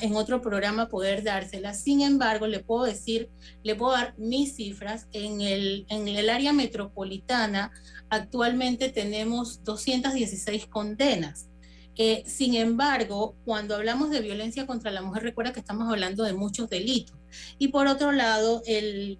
[0.00, 1.74] en otro programa poder dársela.
[1.74, 3.28] Sin embargo, le puedo decir,
[3.64, 5.08] le puedo dar mis cifras.
[5.12, 7.72] En el, en el área metropolitana
[8.10, 11.48] actualmente tenemos 216 condenas.
[11.96, 16.32] Eh, sin embargo, cuando hablamos de violencia contra la mujer, recuerda que estamos hablando de
[16.32, 17.16] muchos delitos.
[17.58, 19.18] Y por otro lado, el,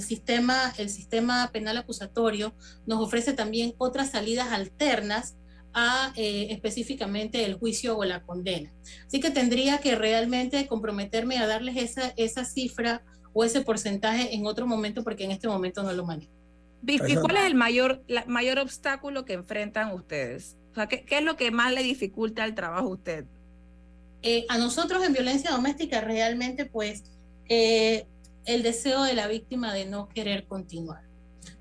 [0.00, 2.54] sistema, el sistema penal acusatorio
[2.86, 5.36] nos ofrece también otras salidas alternas
[5.72, 8.72] a eh, específicamente el juicio o la condena.
[9.06, 14.66] Así que tendría que realmente comprometerme a darles esa cifra o ese porcentaje en otro
[14.66, 16.35] momento porque en este momento no lo manejo.
[16.86, 20.56] ¿Y cuál es el mayor, mayor obstáculo que enfrentan ustedes?
[20.72, 23.24] O sea, ¿qué, es lo que más le dificulta el trabajo a usted?
[24.22, 27.04] Eh, a nosotros en violencia doméstica realmente pues
[27.48, 28.06] eh,
[28.44, 31.05] el deseo de la víctima de no querer continuar.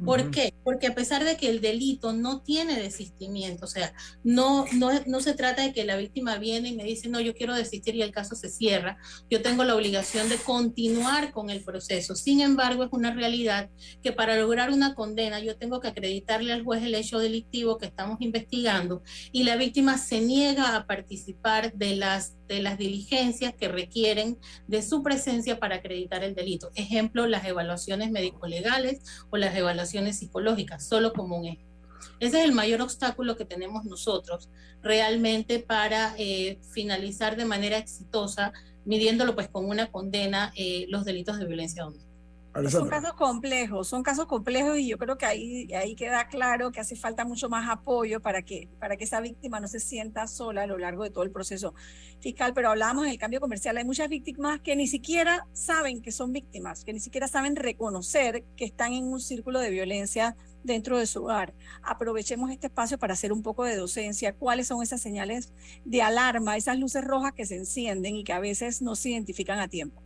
[0.04, 0.54] ¿Por qué?
[0.64, 3.94] Porque a pesar de que el delito no tiene desistimiento, o sea,
[4.24, 7.34] no, no, no se trata de que la víctima viene y me dice, no, yo
[7.34, 8.98] quiero desistir y el caso se cierra,
[9.30, 12.16] yo tengo la obligación de continuar con el proceso.
[12.16, 13.70] Sin embargo, es una realidad
[14.04, 17.86] que para lograr una condena yo tengo que acreditarle al juez el hecho delictivo que
[17.86, 23.68] estamos investigando y la víctima se niega a participar de las de las diligencias que
[23.68, 26.72] requieren de su presencia para acreditar el delito.
[26.76, 29.75] Ejemplo, las evaluaciones médico-legales o las evaluaciones
[30.18, 31.76] psicológicas, solo como un ejemplo.
[32.20, 34.50] Ese es el mayor obstáculo que tenemos nosotros
[34.82, 38.54] realmente para eh, finalizar de manera exitosa,
[38.86, 42.15] midiéndolo pues con una condena, eh, los delitos de violencia doméstica.
[42.70, 46.80] Son casos complejos, son casos complejos y yo creo que ahí, ahí queda claro que
[46.80, 50.64] hace falta mucho más apoyo para que, para que esa víctima no se sienta sola
[50.64, 51.74] a lo largo de todo el proceso
[52.22, 52.54] fiscal.
[52.54, 56.86] Pero hablábamos del cambio comercial, hay muchas víctimas que ni siquiera saben que son víctimas,
[56.86, 61.24] que ni siquiera saben reconocer que están en un círculo de violencia dentro de su
[61.24, 61.54] hogar.
[61.84, 64.34] Aprovechemos este espacio para hacer un poco de docencia.
[64.34, 65.52] ¿Cuáles son esas señales
[65.84, 69.60] de alarma, esas luces rojas que se encienden y que a veces no se identifican
[69.60, 70.02] a tiempo?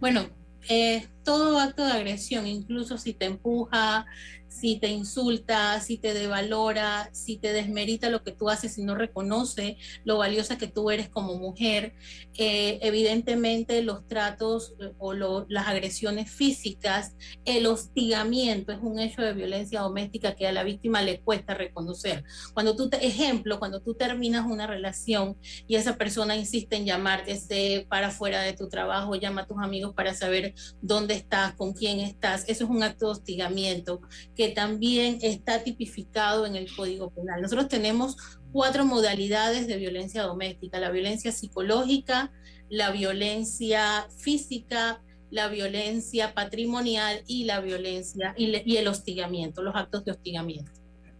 [0.00, 0.26] Bueno,
[0.68, 4.06] eh, todo acto de agresión, incluso si te empuja,
[4.54, 8.94] si te insulta, si te devalora, si te desmerita lo que tú haces y no
[8.94, 11.94] reconoce lo valiosa que tú eres como mujer.
[12.38, 15.12] Eh, evidentemente los tratos eh, o
[15.48, 21.02] las agresiones físicas, el hostigamiento es un hecho de violencia doméstica que a la víctima
[21.02, 22.22] le cuesta reconocer.
[22.52, 25.36] Cuando tú, ejemplo, cuando tú terminas una relación
[25.66, 27.34] y esa persona insiste en llamarte
[27.88, 31.98] para fuera de tu trabajo, llama a tus amigos para saber dónde estás, con quién
[32.00, 34.00] estás, eso es un acto de hostigamiento
[34.36, 37.42] que también está tipificado en el Código Penal.
[37.42, 38.16] Nosotros tenemos
[38.52, 42.32] cuatro modalidades de violencia doméstica, la violencia psicológica,
[42.68, 50.12] la violencia física, la violencia patrimonial y la violencia y, el hostigamiento, los actos de
[50.12, 50.70] hostigamiento.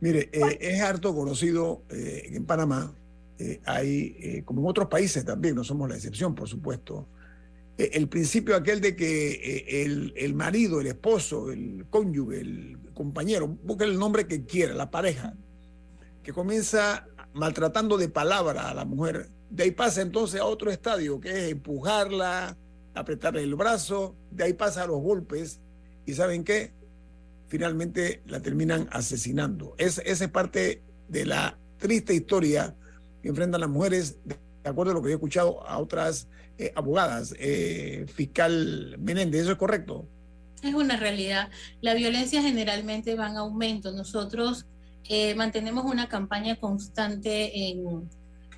[0.00, 2.94] Mire, eh, es harto conocido eh, en Panamá,
[3.38, 7.08] eh, hay, como en otros países también, no somos la excepción, por supuesto,
[7.76, 13.84] el principio aquel de que el, el, marido, el esposo, el cónyuge, el compañero, busque
[13.84, 15.34] el nombre que quiera, la pareja,
[16.22, 21.20] que comienza maltratando de palabra a la mujer, de ahí pasa entonces a otro estadio,
[21.20, 22.56] que es empujarla,
[22.94, 25.60] apretarle el brazo, de ahí pasa a los golpes,
[26.06, 26.72] y ¿saben qué?
[27.48, 29.74] Finalmente la terminan asesinando.
[29.78, 32.74] Es, esa es parte de la triste historia
[33.22, 37.34] que enfrentan las mujeres, de acuerdo a lo que he escuchado a otras eh, abogadas.
[37.38, 40.08] Eh, fiscal Menéndez, ¿eso es correcto?
[40.62, 41.50] Es una realidad.
[41.80, 43.92] La violencia generalmente va en aumento.
[43.92, 44.66] Nosotros
[45.08, 48.08] eh, mantenemos una campaña constante en,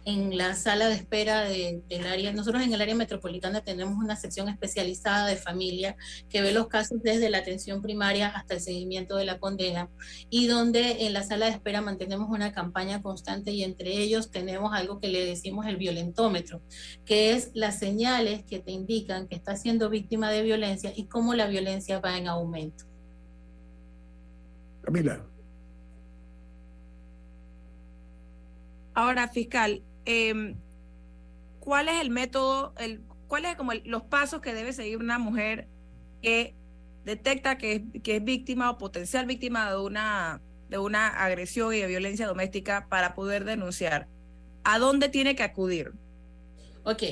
[0.06, 2.32] en la sala de espera del área.
[2.32, 5.96] Nosotros en el área metropolitana tenemos una sección especializada de familia
[6.30, 9.90] que ve los casos desde la atención primaria hasta el seguimiento de la condena
[10.30, 14.72] y donde en la sala de espera mantenemos una campaña constante y entre ellos tenemos
[14.72, 16.62] algo que le decimos el violentómetro,
[17.04, 21.34] que es las señales que te indican que estás siendo víctima de violencia y cómo
[21.34, 22.84] la violencia va en aumento.
[24.82, 25.26] Camila.
[28.94, 30.56] Ahora, fiscal, eh,
[31.60, 35.68] ¿cuál es el método, el, cuáles como los pasos que debe seguir una mujer
[36.22, 36.54] que
[37.04, 41.78] detecta que es, que es víctima o potencial víctima de una, de una agresión y
[41.78, 44.08] de violencia doméstica para poder denunciar?
[44.64, 45.92] ¿A dónde tiene que acudir?
[46.84, 47.02] Ok,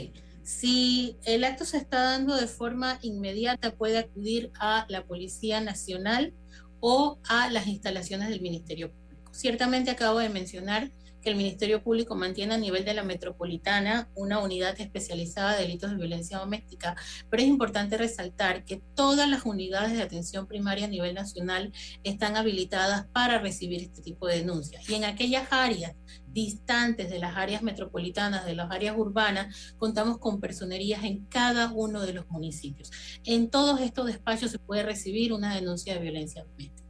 [0.44, 6.34] si el acto se está dando de forma inmediata, puede acudir a la Policía Nacional
[6.80, 9.32] o a las instalaciones del Ministerio Público.
[9.32, 10.90] Ciertamente acabo de mencionar
[11.24, 15.90] que el Ministerio Público mantiene a nivel de la metropolitana una unidad especializada de delitos
[15.90, 16.94] de violencia doméstica,
[17.30, 21.72] pero es importante resaltar que todas las unidades de atención primaria a nivel nacional
[22.02, 24.88] están habilitadas para recibir este tipo de denuncias.
[24.88, 25.94] Y en aquellas áreas
[26.26, 32.02] distantes de las áreas metropolitanas, de las áreas urbanas, contamos con personerías en cada uno
[32.02, 32.90] de los municipios.
[33.24, 36.83] En todos estos despachos se puede recibir una denuncia de violencia doméstica.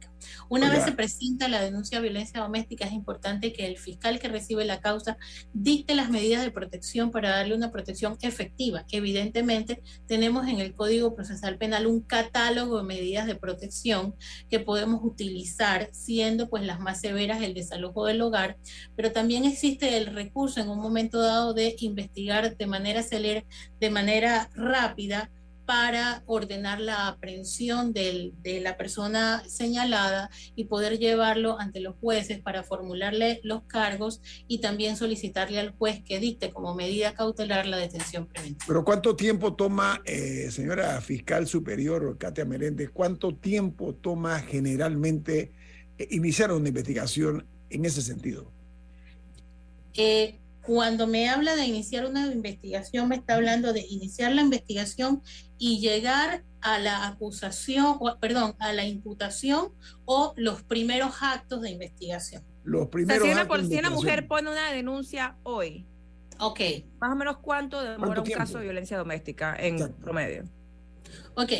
[0.49, 4.27] Una vez se presenta la denuncia de violencia doméstica, es importante que el fiscal que
[4.27, 5.17] recibe la causa
[5.53, 8.85] dicte las medidas de protección para darle una protección efectiva.
[8.91, 14.15] Evidentemente, tenemos en el Código Procesal Penal un catálogo de medidas de protección
[14.49, 18.57] que podemos utilizar, siendo pues las más severas el desalojo del hogar,
[18.95, 23.45] pero también existe el recurso en un momento dado de investigar de manera celere,
[23.79, 25.29] de manera rápida,
[25.65, 32.63] para ordenar la aprehensión de la persona señalada y poder llevarlo ante los jueces para
[32.63, 38.27] formularle los cargos y también solicitarle al juez que dicte como medida cautelar la detención
[38.27, 38.65] preventiva.
[38.67, 45.51] Pero ¿cuánto tiempo toma, eh, señora fiscal superior Katia Meréndez, cuánto tiempo toma generalmente
[45.97, 48.51] eh, iniciar una investigación en ese sentido?
[49.93, 55.21] Eh, cuando me habla de iniciar una investigación, me está hablando de iniciar la investigación
[55.57, 59.69] y llegar a la acusación, o, perdón, a la imputación
[60.05, 62.43] o los primeros actos de investigación.
[62.63, 65.85] Los primeros actos si una mujer pone una denuncia hoy,
[66.39, 66.59] ok.
[66.99, 70.45] Más o menos cuánto demora un caso de violencia doméstica en promedio.
[71.35, 71.51] Ok.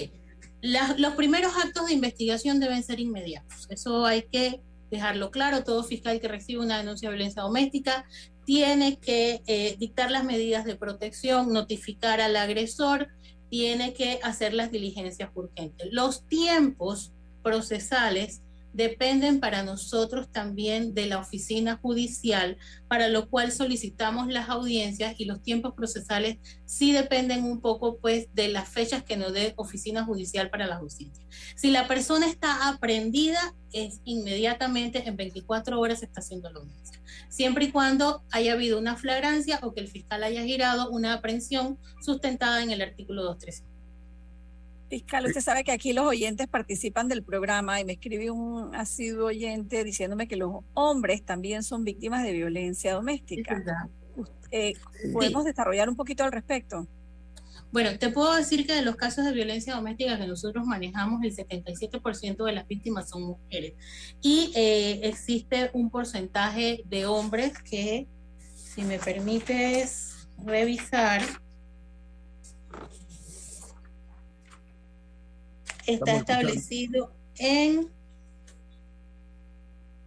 [0.62, 3.68] los primeros actos de investigación deben ser inmediatos.
[3.70, 5.64] Eso hay que dejarlo claro.
[5.64, 8.06] Todo fiscal que recibe una denuncia de violencia doméstica
[8.46, 13.10] tiene que eh, dictar las medidas de protección, notificar al agresor,
[13.50, 15.88] tiene que hacer las diligencias urgentes.
[15.92, 17.14] Los tiempos
[17.44, 18.42] procesales
[18.76, 22.58] dependen para nosotros también de la oficina judicial,
[22.90, 28.28] para lo cual solicitamos las audiencias y los tiempos procesales sí dependen un poco pues
[28.34, 31.26] de las fechas que nos dé oficina judicial para la justicia.
[31.56, 37.02] Si la persona está aprendida, es inmediatamente en 24 horas se está haciendo la audiencia,
[37.30, 41.80] siempre y cuando haya habido una flagrancia o que el fiscal haya girado una aprehensión
[42.02, 43.75] sustentada en el artículo 235.
[44.90, 49.28] Fiscal, usted sabe que aquí los oyentes participan del programa y me escribe un asiduo
[49.28, 53.64] oyente diciéndome que los hombres también son víctimas de violencia doméstica.
[54.52, 54.74] Eh,
[55.12, 56.88] ¿Podemos desarrollar un poquito al respecto?
[57.72, 61.36] Bueno, te puedo decir que de los casos de violencia doméstica que nosotros manejamos, el
[61.36, 63.74] 77% de las víctimas son mujeres.
[64.22, 68.08] Y eh, existe un porcentaje de hombres que,
[68.56, 71.22] si me permites revisar,
[75.88, 77.90] está establecido en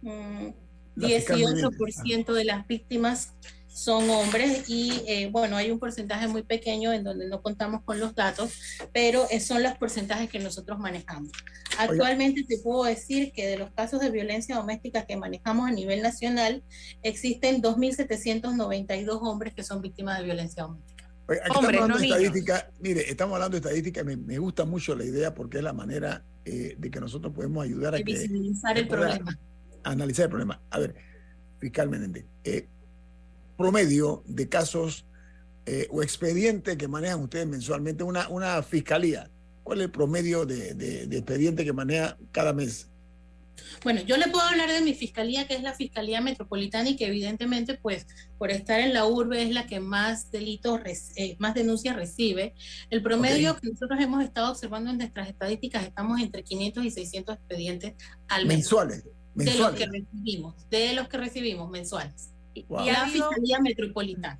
[0.01, 3.33] 18% mm, de las víctimas
[3.79, 7.99] son hombres y eh, bueno, hay un porcentaje muy pequeño en donde no contamos con
[7.99, 8.51] los datos,
[8.91, 11.31] pero son los porcentajes que nosotros manejamos.
[11.77, 16.01] Actualmente te puedo decir que de los casos de violencia doméstica que manejamos a nivel
[16.01, 16.61] nacional,
[17.03, 20.98] existen 2.792 hombres que son víctimas de violencia doméstica.
[21.35, 25.33] Estamos hablando de estadística, mire, estamos hablando de estadística, me, me, gusta mucho la idea
[25.33, 29.39] porque es la manera eh, de que nosotros podemos ayudar a que, visibilizar el problema.
[29.83, 30.61] analizar el problema.
[30.69, 30.95] A ver,
[31.59, 32.67] fiscalmente, eh,
[33.57, 35.05] promedio de casos
[35.65, 39.29] eh, o expedientes que manejan ustedes mensualmente, una, una fiscalía.
[39.63, 42.88] ¿Cuál es el promedio de, de, de expediente que maneja cada mes?
[43.83, 47.07] Bueno, yo le puedo hablar de mi fiscalía, que es la Fiscalía Metropolitana y que
[47.07, 48.07] evidentemente, pues,
[48.37, 50.81] por estar en la urbe es la que más delitos,
[51.15, 52.53] eh, más denuncias recibe.
[52.89, 57.35] El promedio que nosotros hemos estado observando en nuestras estadísticas, estamos entre 500 y 600
[57.35, 57.93] expedientes
[58.27, 58.57] al mes.
[58.57, 59.03] Mensuales.
[59.35, 62.31] De los que recibimos, de los que recibimos mensuales.
[62.53, 64.39] Y la Fiscalía Metropolitana.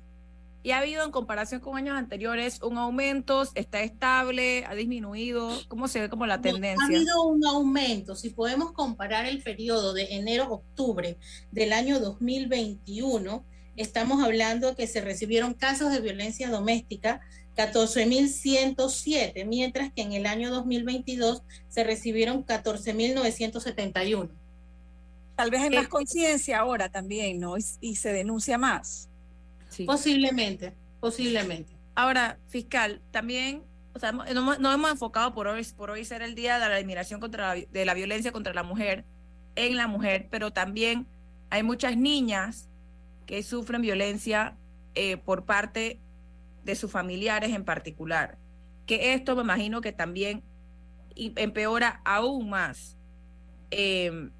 [0.62, 3.44] ¿Y ha habido en comparación con años anteriores un aumento?
[3.54, 4.66] ¿Está estable?
[4.66, 5.50] ¿Ha disminuido?
[5.68, 6.84] ¿Cómo se ve como la tendencia?
[6.84, 8.14] ha habido un aumento.
[8.14, 11.16] Si podemos comparar el periodo de enero-octubre
[11.50, 13.42] del año 2021,
[13.76, 17.22] estamos hablando que se recibieron casos de violencia doméstica
[17.56, 24.28] 14.107, mientras que en el año 2022 se recibieron 14.971.
[25.36, 27.54] Tal vez hay más eh, conciencia ahora también, ¿no?
[27.80, 29.09] y se denuncia más.
[29.86, 31.72] Posiblemente, posiblemente.
[31.94, 33.64] Ahora, fiscal, también,
[33.94, 36.76] o sea, nos no hemos enfocado por hoy, por hoy ser el día de la
[36.76, 39.04] eliminación contra de la violencia contra la mujer
[39.56, 41.06] en la mujer, pero también
[41.50, 42.68] hay muchas niñas
[43.26, 44.56] que sufren violencia
[44.94, 46.00] eh, por parte
[46.64, 48.38] de sus familiares en particular.
[48.86, 50.42] Que esto me imagino que también
[51.14, 52.96] empeora aún más
[53.70, 54.32] em,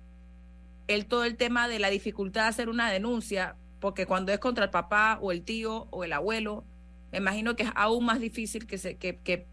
[0.86, 4.64] el todo el tema de la dificultad de hacer una denuncia porque cuando es contra
[4.64, 6.64] el papá o el tío o el abuelo,
[7.10, 9.46] me imagino que es aún más difícil que, se, que, que,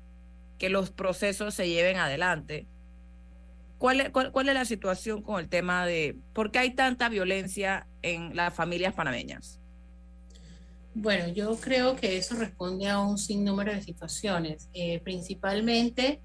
[0.57, 2.67] que los procesos se lleven adelante.
[3.78, 7.88] ¿Cuál es, cuál, es la situación con el tema de por qué hay tanta violencia
[8.01, 9.59] en las familias panameñas?
[10.95, 16.21] Bueno, yo creo que eso responde a un sinnúmero de situaciones, eh, principalmente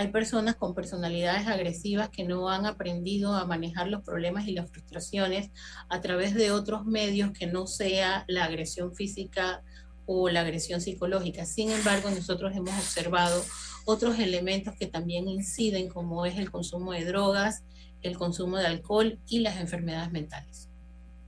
[0.00, 4.70] hay personas con personalidades agresivas que no han aprendido a manejar los problemas y las
[4.70, 5.50] frustraciones
[5.90, 9.62] a través de otros medios que no sea la agresión física
[10.06, 11.44] o la agresión psicológica.
[11.44, 13.44] Sin embargo, nosotros hemos observado
[13.84, 17.62] otros elementos que también inciden, como es el consumo de drogas,
[18.00, 20.70] el consumo de alcohol y las enfermedades mentales.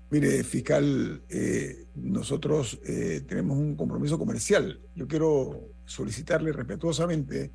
[0.09, 4.81] Mire, fiscal, eh, nosotros eh, tenemos un compromiso comercial.
[4.95, 7.51] Yo quiero solicitarle respetuosamente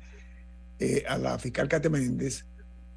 [0.78, 2.44] eh, a la fiscal Kate Menéndez,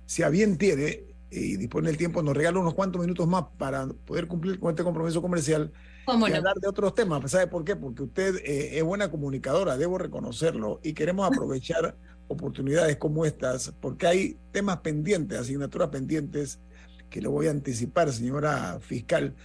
[0.05, 3.87] si a bien tiene y dispone el tiempo, nos regala unos cuantos minutos más para
[3.87, 5.71] poder cumplir con este compromiso comercial
[6.07, 7.31] y hablar de otros temas.
[7.31, 7.75] ¿Sabe por qué?
[7.75, 11.95] Porque usted eh, es buena comunicadora, debo reconocerlo, y queremos aprovechar
[12.27, 16.59] oportunidades como estas, porque hay temas pendientes, asignaturas pendientes,
[17.09, 19.35] que le voy a anticipar, señora fiscal.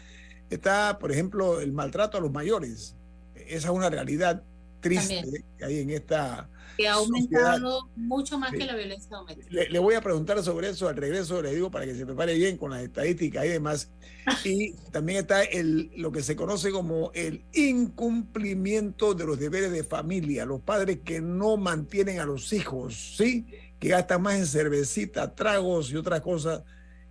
[0.51, 2.95] Está, por ejemplo, el maltrato a los mayores.
[3.35, 4.43] Esa es una realidad
[4.81, 9.49] triste que hay en esta que ha aumentado mucho más que la violencia doméstica.
[9.51, 12.57] Le, voy a preguntar sobre eso al regreso, le digo, para que se prepare bien
[12.57, 13.91] con las estadísticas y demás.
[14.45, 19.85] Y también está el, lo que se conoce como el incumplimiento de los deberes de
[19.85, 23.47] familia, los padres que no mantienen a los hijos, ¿sí?
[23.79, 26.63] Que gastan más en cervecita, tragos y otras cosas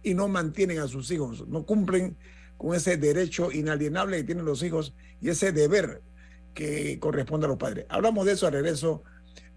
[0.03, 2.17] y no mantienen a sus hijos, no cumplen
[2.57, 6.01] con ese derecho inalienable que tienen los hijos y ese deber
[6.53, 7.85] que corresponde a los padres.
[7.89, 9.03] Hablamos de eso al regreso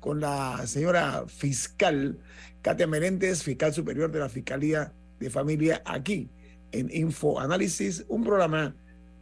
[0.01, 2.19] con la señora fiscal
[2.63, 6.31] Katia Menéndez, fiscal superior de la Fiscalía de Familia, aquí
[6.73, 8.75] en Info Análisis, un programa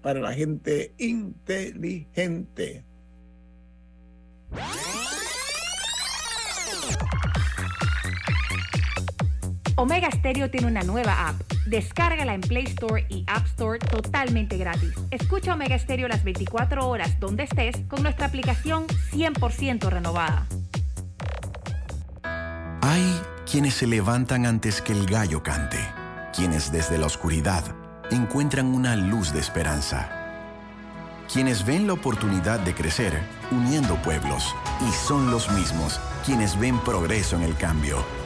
[0.03, 2.85] para la gente inteligente.
[9.77, 11.56] Omega Stereo tiene una nueva app.
[11.67, 14.93] Descárgala en Play Store y App Store totalmente gratis.
[15.11, 20.47] Escucha Omega Stereo las 24 horas donde estés con nuestra aplicación 100% renovada.
[22.83, 25.79] Hay quienes se levantan antes que el gallo cante,
[26.35, 27.65] quienes desde la oscuridad
[28.13, 30.09] encuentran una luz de esperanza,
[31.33, 34.55] quienes ven la oportunidad de crecer uniendo pueblos
[34.87, 38.26] y son los mismos quienes ven progreso en el cambio.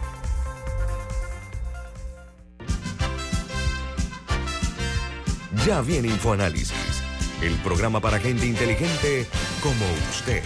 [5.65, 7.03] Ya viene InfoAnálisis,
[7.43, 9.27] el programa para gente inteligente
[9.61, 10.41] como usted.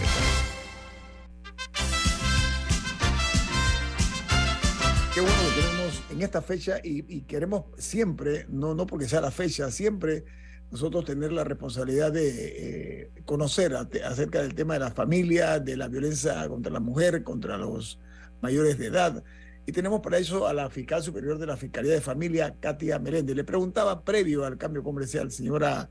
[5.14, 9.30] Qué bueno que tenemos en esta fecha y, queremos siempre, no, no porque sea la
[9.30, 10.26] fecha, siempre
[10.70, 15.88] nosotros tener la responsabilidad de eh, conocer acerca del tema de la familia, de la
[15.88, 17.98] violencia contra la mujer, contra los
[18.42, 19.24] mayores de edad.
[19.66, 23.34] Y tenemos para eso a la fiscal superior de la Fiscalía de Familia, Katia Merende.
[23.34, 25.88] Le preguntaba previo al cambio comercial, señora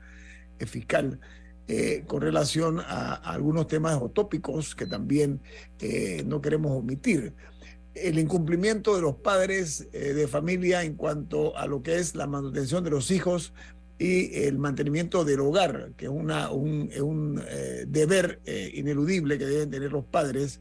[0.58, 1.20] eh, fiscal,
[1.68, 5.40] eh, con relación a, algunos temas o tópicos que también
[6.24, 7.34] no queremos omitir
[7.96, 12.26] el incumplimiento de los padres eh, de familia en cuanto a lo que es la
[12.26, 13.52] manutención de los hijos
[13.98, 19.90] y el mantenimiento del hogar, que es un, eh, deber eh, ineludible que deben tener
[19.90, 20.60] los padres.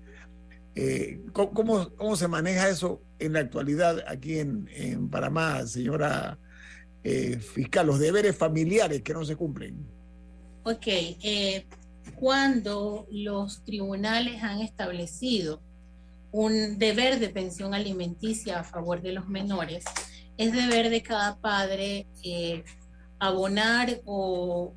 [1.32, 6.38] ¿Cómo, ¿cómo, se maneja eso en la actualidad aquí en, en Panamá, señora
[7.40, 7.88] fiscal?
[7.88, 9.86] Los deberes familiares que no se cumplen.
[10.64, 10.88] Ok,
[12.16, 15.62] cuando los tribunales han establecido
[16.32, 19.86] un deber de pensión alimenticia a favor de los menores,
[20.38, 22.64] es deber de cada padre eh,
[23.20, 24.74] abonar o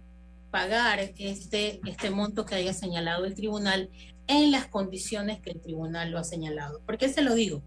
[0.52, 3.90] pagar este, este monto que haya señalado el tribunal
[4.28, 6.80] en las condiciones que el tribunal lo ha señalado.
[6.86, 7.62] ¿Por qué se lo digo?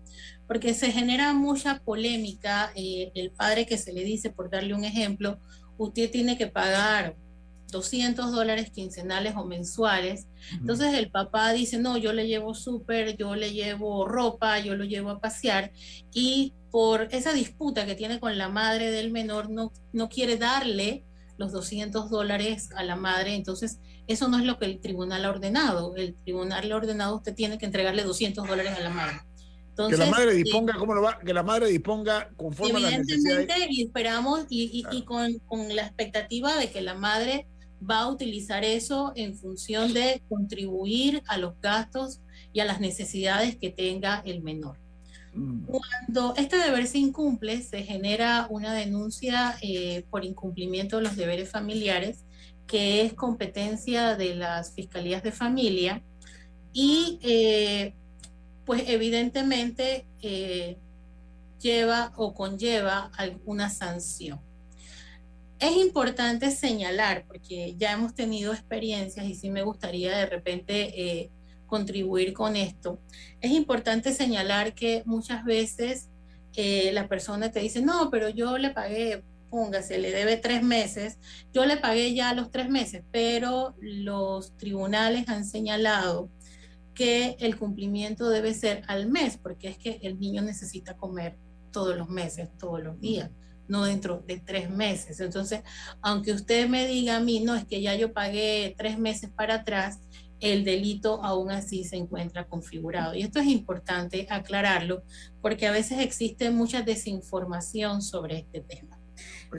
[0.48, 2.72] Porque se genera mucha polémica.
[2.76, 5.40] Eh, el padre que se le dice, por darle un ejemplo,
[5.78, 7.16] usted tiene que pagar
[7.72, 10.28] 200 dólares quincenales o mensuales.
[10.54, 14.84] Entonces el papá dice, no, yo le llevo súper, yo le llevo ropa, yo lo
[14.84, 15.72] llevo a pasear
[16.14, 21.04] y por esa disputa que tiene con la madre del menor no, no quiere darle
[21.38, 23.34] los 200 dólares a la madre.
[23.34, 23.80] Entonces
[24.12, 25.96] eso no es lo que el tribunal ha ordenado.
[25.96, 29.22] El tribunal le ha ordenado, usted tiene que entregarle 200 dólares a la madre
[29.90, 31.20] que la madre disponga, ¿cómo lo va?
[31.20, 33.50] Que la madre disponga conforme a las necesidades.
[33.70, 37.48] y esperamos y, y, con, con, la expectativa de que la madre
[37.90, 42.20] va a utilizar eso en función de contribuir a los gastos
[42.54, 44.78] y a las necesidades que tenga el menor.
[45.34, 45.66] Mm.
[45.66, 51.50] Cuando este deber se incumple, se genera una denuncia eh, por incumplimiento de los deberes
[51.50, 52.26] familiares,
[52.68, 56.02] que es competencia de las fiscalías de familia
[56.74, 57.94] y eh,
[58.66, 60.78] pues evidentemente eh,
[61.60, 64.40] lleva o conlleva alguna sanción.
[65.60, 71.30] Es importante señalar, porque ya hemos tenido experiencias y sí me gustaría de repente eh,
[71.72, 73.00] contribuir con esto,
[73.40, 76.10] es importante señalar que muchas veces
[76.56, 81.20] eh, la persona te dice, no, pero yo le pagué, póngase, le debe tres meses,
[81.54, 86.32] yo le pagué ya los tres meses, pero los tribunales han señalado
[86.96, 91.38] que el cumplimiento debe ser al mes, porque es que el niño necesita comer
[91.72, 93.30] todos los meses, todos los días
[93.72, 95.22] no dentro de tres meses.
[95.22, 95.62] Entonces,
[96.02, 99.56] aunque usted me diga a mí, no, es que ya yo pagué tres meses para
[99.56, 100.02] atrás,
[100.42, 103.16] el delito aún así se encuentra configurado.
[103.16, 105.04] Y esto es importante aclararlo
[105.42, 108.91] porque a veces existe mucha desinformación sobre este tema.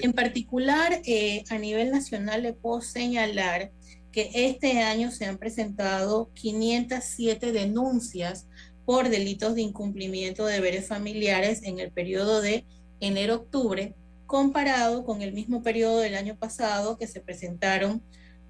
[0.00, 3.70] En particular, eh, a nivel nacional le puedo señalar
[4.10, 8.46] que este año se han presentado 507 denuncias
[8.84, 12.66] por delitos de incumplimiento de deberes familiares en el periodo de
[13.00, 13.94] enero-octubre,
[14.26, 18.02] comparado con el mismo periodo del año pasado que se presentaron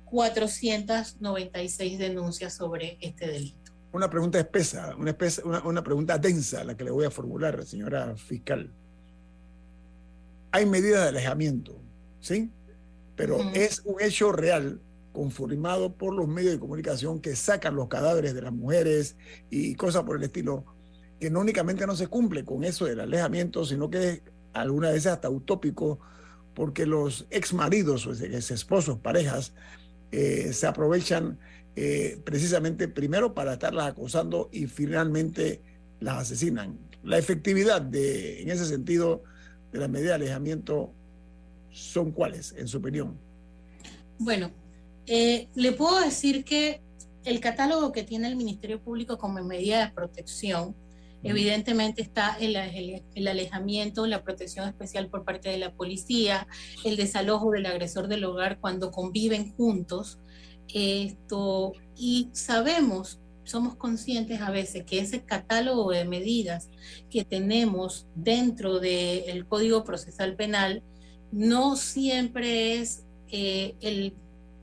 [0.06, 3.72] 496 denuncias sobre este delito.
[3.92, 8.16] Una pregunta espesa, una, espesa, una, pregunta densa la que le voy a formular, señora
[8.16, 8.70] fiscal.
[10.52, 11.80] Hay medidas de alejamiento,
[12.20, 12.50] ¿sí?
[13.16, 14.80] Pero es un hecho real
[15.12, 19.16] confirmado por los medios de comunicación que sacan los cadáveres de las mujeres
[19.50, 20.64] y cosas por el estilo,
[21.20, 24.22] que no únicamente no se cumple con eso del alejamiento, sino que
[24.52, 26.00] alguna veces hasta utópico,
[26.54, 29.52] porque los ex maridos o ex esposos, parejas,
[30.10, 31.38] eh, se aprovechan
[31.76, 35.62] eh, precisamente primero para estarlas acosando y finalmente
[36.00, 36.78] las asesinan.
[37.02, 39.22] La efectividad de, en ese sentido,
[39.72, 40.92] de las medidas de alejamiento
[41.70, 43.18] son cuáles, en su opinión?
[44.18, 44.50] Bueno,
[45.06, 46.80] Eh, le puedo decir que
[47.24, 50.76] el catálogo que tiene el Ministerio Público como medida de protección,
[51.24, 52.54] evidentemente está el,
[53.14, 56.46] el, alejamiento, la protección especial por parte de la policía,
[56.84, 60.18] el desalojo del agresor del hogar cuando conviven juntos.
[60.72, 66.68] Esto, y sabemos, somos conscientes a veces que ese catálogo de medidas
[67.10, 70.82] que tenemos dentro del Código Procesal Penal
[71.30, 74.14] no siempre es eh, el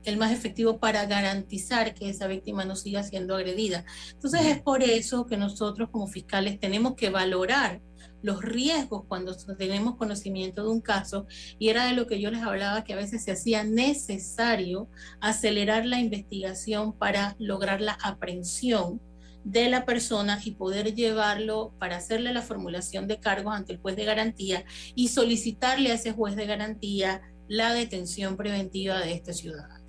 [0.04, 3.84] el más efectivo para garantizar que esa víctima no siga siendo agredida.
[4.12, 7.80] Entonces es por eso que nosotros como fiscales tenemos que valorar
[8.22, 11.26] los riesgos cuando tenemos conocimiento de un caso
[11.58, 14.88] y era de lo que yo les hablaba que a veces se hacía necesario
[15.20, 19.00] acelerar la investigación para lograr la aprehensión
[19.44, 23.96] de la persona y poder llevarlo para hacerle la formulación de cargos ante el juez
[23.96, 24.64] de garantía
[24.94, 29.79] y solicitarle a ese juez de garantía la detención preventiva de este ciudadano.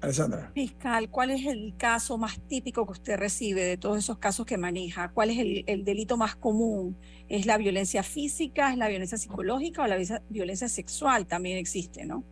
[0.00, 0.50] Alessandra.
[0.54, 4.56] Fiscal, ¿cuál es el caso más típico que usted recibe de todos esos casos que
[4.56, 5.10] maneja?
[5.10, 6.96] ¿Cuál es el, delito más común?
[7.28, 11.26] ¿Es la violencia física, es la violencia psicológica o la violencia sexual?
[11.26, 12.22] También existe, ¿no?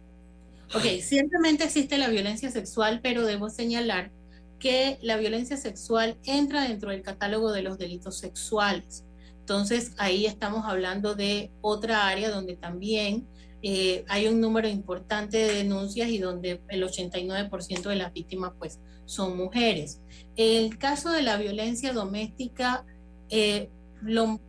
[0.75, 4.13] Ok, ciertamente existe la violencia sexual, pero debo señalar
[4.59, 9.05] que la violencia sexual entra dentro del catálogo de los delitos sexuales.
[9.41, 13.29] Entonces, ahí estamos hablando de otra área donde también
[13.63, 18.81] eh, hay un número importante de denuncias y donde el 89% de las víctimas pues
[19.07, 20.01] son mujeres.
[20.37, 22.85] El caso de la violencia doméstica,
[23.31, 23.71] eh,
[24.03, 24.41] lo,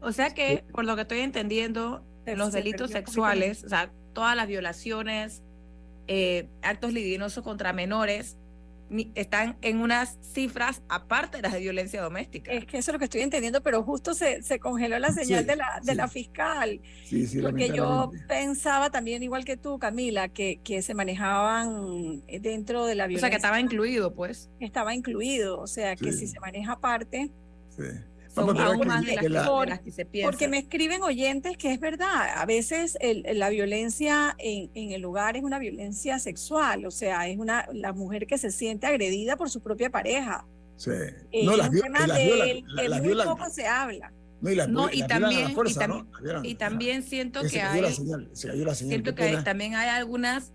[0.00, 4.48] O sea que, por lo que estoy entendiendo, los delitos sexuales, o sea, todas las
[4.48, 5.42] violaciones,
[6.08, 8.36] eh, actos libidinosos contra menores,
[9.14, 12.52] están en unas cifras aparte de las de violencia doméstica.
[12.52, 15.46] Es que eso es lo que estoy entendiendo, pero justo se, se congeló la señal
[15.46, 16.80] de, la, de la fiscal.
[17.42, 23.06] porque yo pensaba también, igual que tú, Camila, que, que se manejaban dentro de la
[23.06, 23.26] violencia.
[23.26, 24.50] O sea, que estaba incluido, pues.
[24.60, 27.30] Estaba incluido, o sea, que si se maneja aparte.
[27.70, 27.84] Sí
[30.24, 35.42] porque me escriben oyentes que es verdad, a veces la violencia en, el hogar es
[35.42, 39.62] una violencia sexual, o sea, es una la mujer que se siente agredida por su
[39.62, 40.46] propia pareja.
[40.76, 40.90] Sí.
[41.32, 44.12] Eh, no, las, viola, muy poco se habla.
[44.68, 45.56] No, y, también,
[46.42, 47.96] y, también siento que hay,
[48.34, 50.52] siento que también hay algunas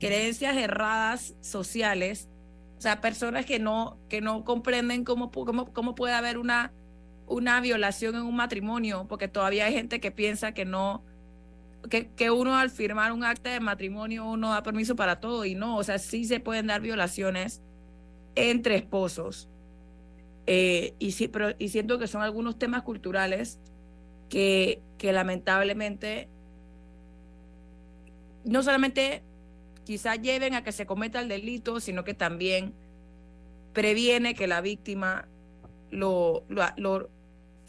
[0.00, 2.28] creencias erradas sociales,
[2.76, 6.72] o sea, personas que no, que no comprenden cómo, cómo, cómo puede haber una
[7.30, 11.04] una violación en un matrimonio, porque todavía hay gente que piensa que no,
[11.88, 15.54] que, que, uno al firmar un acta de matrimonio uno da permiso para todo y
[15.54, 17.62] no, o sea, sí se pueden dar violaciones
[18.34, 19.48] entre esposos.
[20.46, 23.60] Eh, y, sí, pero, y siento que son algunos temas culturales
[24.28, 26.28] que, que lamentablemente
[28.44, 29.22] no solamente
[29.84, 32.74] quizá lleven a que se cometa el delito, sino que también
[33.72, 35.28] previene que la víctima
[35.90, 37.10] lo, lo,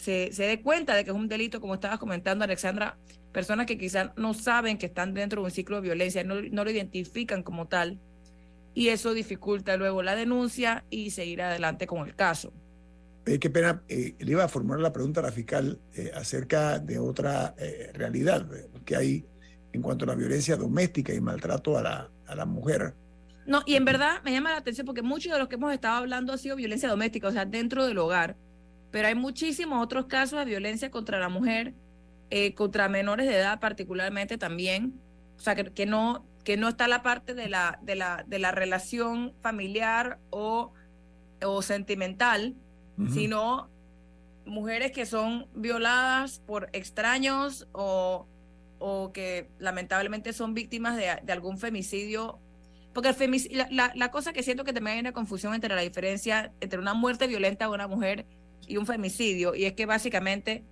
[0.02, 2.98] se, se dé cuenta de que es un delito, como estabas comentando, Alexandra,
[3.32, 6.64] personas que quizás no saben que están dentro de un ciclo de violencia, no, no
[6.64, 8.00] lo identifican como tal,
[8.74, 12.52] y eso dificulta luego la denuncia y seguir adelante con el caso.
[13.28, 16.80] Eh, qué pena, eh, le iba a formular la pregunta a la fiscal eh, acerca
[16.80, 17.54] de otra
[17.94, 18.48] realidad
[18.84, 19.26] que hay
[19.74, 22.96] en cuanto a la violencia doméstica y maltrato a la, a la mujer.
[23.46, 25.98] No, y en verdad me llama la atención porque muchos de los que hemos estado
[25.98, 28.36] hablando ha sido violencia doméstica, o sea, dentro del hogar
[28.92, 31.74] pero hay muchísimos otros casos de violencia contra la mujer,
[32.30, 35.00] eh, contra menores de edad particularmente también,
[35.38, 38.52] o sea, que, no, que no está la parte de la, de la, de la
[38.52, 40.74] relación familiar o,
[41.44, 42.56] o sentimental,
[43.12, 43.68] sino
[44.46, 48.28] mujeres que son violadas por extraños o,
[48.78, 52.40] o que lamentablemente son víctimas de, de algún femicidio.
[52.94, 55.82] Porque el la, la, la, cosa que siento que también hay una confusión entre la
[55.82, 58.28] diferencia entre una muerte violenta de una mujer
[58.72, 60.64] y un femicidio, y es que básicamente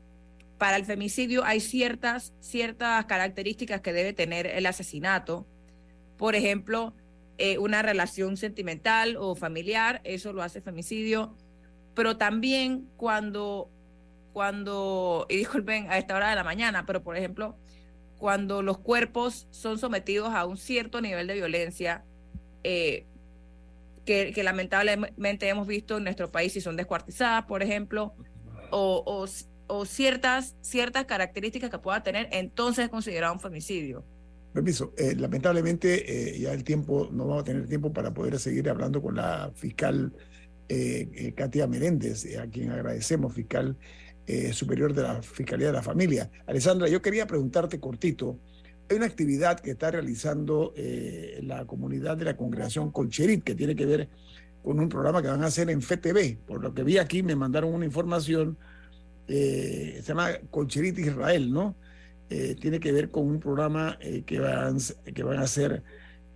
[0.57, 5.45] para el femicidio hay ciertas, ciertas características que debe tener el asesinato.
[6.17, 6.93] Por ejemplo,
[7.37, 11.35] eh, una relación sentimental o familiar, eso lo hace femicidio,
[11.93, 13.69] pero también cuando,
[14.31, 17.57] cuando, y disculpen a esta hora de la mañana, pero por ejemplo,
[18.17, 22.03] cuando los cuerpos son sometidos a un cierto nivel de violencia,
[22.63, 23.05] eh,
[24.33, 28.15] que, lamentablemente hemos visto en nuestro país si son descuartizadas, por ejemplo,
[28.71, 29.27] o,
[29.67, 34.03] o, ciertas, ciertas características que pueda tener, entonces es considerado un femicidio.
[34.51, 38.67] Permiso, eh, lamentablemente eh, ya el tiempo, no vamos a tener tiempo para poder seguir
[38.67, 40.11] hablando con la fiscal
[40.67, 43.77] eh, Katia Meréndez, a quien agradecemos, fiscal
[44.51, 46.29] superior de la Fiscalía de la Familia.
[46.45, 48.37] Alessandra, yo quería preguntarte cortito,
[48.89, 53.75] hay una actividad que está realizando eh, la comunidad de la congregación Colcherit que tiene
[53.75, 54.09] que ver
[54.63, 56.37] con un programa que van a hacer en FTV.
[56.45, 58.57] Por lo que vi aquí, me mandaron una información,
[59.27, 61.75] eh, se llama Colcherit Israel, ¿no?
[62.31, 64.77] Eh, tiene que ver con un programa que, van,
[65.13, 65.83] que van a hacer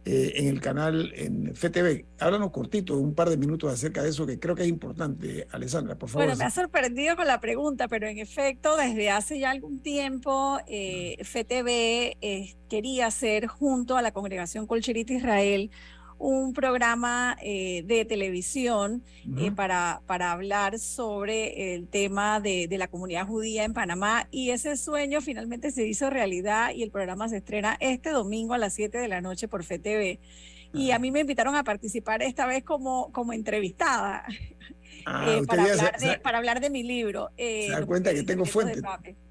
[0.06, 2.06] eh, en el canal en FTV.
[2.20, 5.96] Háblanos cortito, un par de minutos acerca de eso que creo que es importante, Alessandra,
[5.96, 6.26] por favor.
[6.26, 10.60] Bueno, me ha sorprendido con la pregunta, pero en efecto, desde hace ya algún tiempo,
[10.68, 15.72] eh, FTV eh, quería hacer junto a la congregación Colcherita Israel
[16.24, 19.04] un programa eh, de televisión
[19.38, 24.52] eh, para, para hablar sobre el tema de, de, la comunidad judía en Panamá y
[24.52, 28.74] ese sueño finalmente se hizo realidad y el programa se estrena este domingo a las
[28.74, 30.20] 7 de la noche por FTV.
[30.74, 34.26] Y a mí me invitaron a participar esta vez como, como entrevistada.
[35.06, 37.30] Ah, eh, para, hablar de, para, hablar de, mi libro.
[37.36, 38.82] se da cuenta que tengo fuente.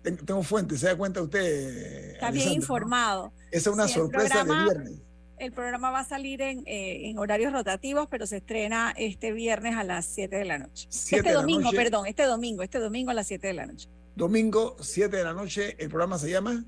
[0.02, 2.12] Tengo, fuente, se da cuenta usted.
[2.12, 3.32] Está bien informado.
[3.50, 5.00] Esa es una sorpresa de viernes.
[5.42, 9.74] El programa va a salir en, eh, en, horarios rotativos, pero se estrena este viernes
[9.74, 10.86] a las 7 de la noche.
[10.88, 13.88] Este domingo, perdón, este domingo, este domingo a las 7 de la noche.
[14.14, 16.64] Domingo, 7 de la noche, el programa se llama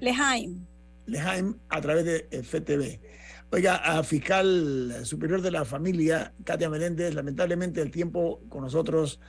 [0.00, 0.64] Lejaim.
[1.04, 3.00] Lejaim a través de FTV.
[3.50, 9.20] Oiga, a fiscal superior de la familia, Katia Meléndez, lamentablemente el tiempo con nosotros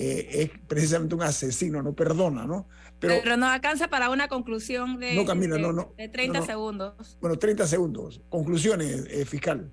[0.00, 2.68] eh, es precisamente un asesino, no perdona, ¿no?
[3.00, 5.24] Pero, no alcanza para una conclusión de, no,
[5.96, 7.18] de, 30 segundos.
[7.20, 8.22] Bueno, 30 segundos.
[8.28, 9.72] Conclusiones, eh, fiscal.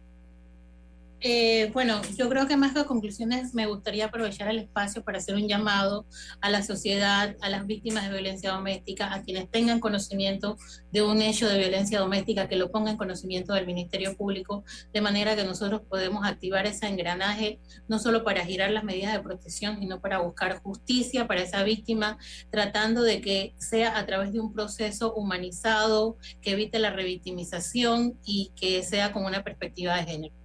[1.21, 5.35] Eh, bueno, yo creo que más que conclusiones me gustaría aprovechar el espacio para hacer
[5.35, 6.05] un llamado
[6.41, 10.57] a la sociedad, a las víctimas de violencia doméstica, a quienes tengan conocimiento
[10.91, 14.63] de un hecho de violencia doméstica, que lo pongan en conocimiento del Ministerio Público,
[14.93, 19.21] de manera que nosotros podemos activar ese engranaje, no solo para girar las medidas de
[19.21, 22.17] protección, sino para buscar justicia para esa víctima,
[22.51, 28.51] tratando de que sea a través de un proceso humanizado, que evite la revictimización y
[28.55, 30.44] que sea con una perspectiva de género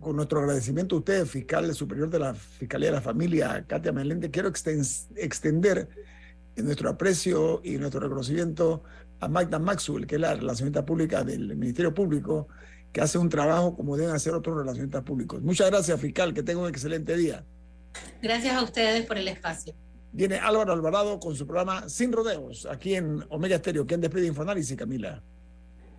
[0.00, 4.30] con nuestro agradecimiento a usted, fiscal superior de la Fiscalía de la Familia, Katia Melende,
[4.30, 5.88] quiero extender
[6.56, 8.82] nuestro aprecio y nuestro reconocimiento
[9.20, 12.48] a Magda Maxwell, que es la relacionista pública del Ministerio Público,
[12.92, 15.40] que hace un trabajo como deben hacer otros relacionistas públicos.
[15.42, 17.44] Muchas gracias, fiscal, que tenga un excelente día.
[18.22, 19.74] Gracias a ustedes por el espacio.
[20.12, 23.86] Viene Álvaro Alvarado con su programa Sin Rodeos, aquí en Omega Estéreo.
[23.86, 25.22] ¿Quién despide Infoanálisis, Camila?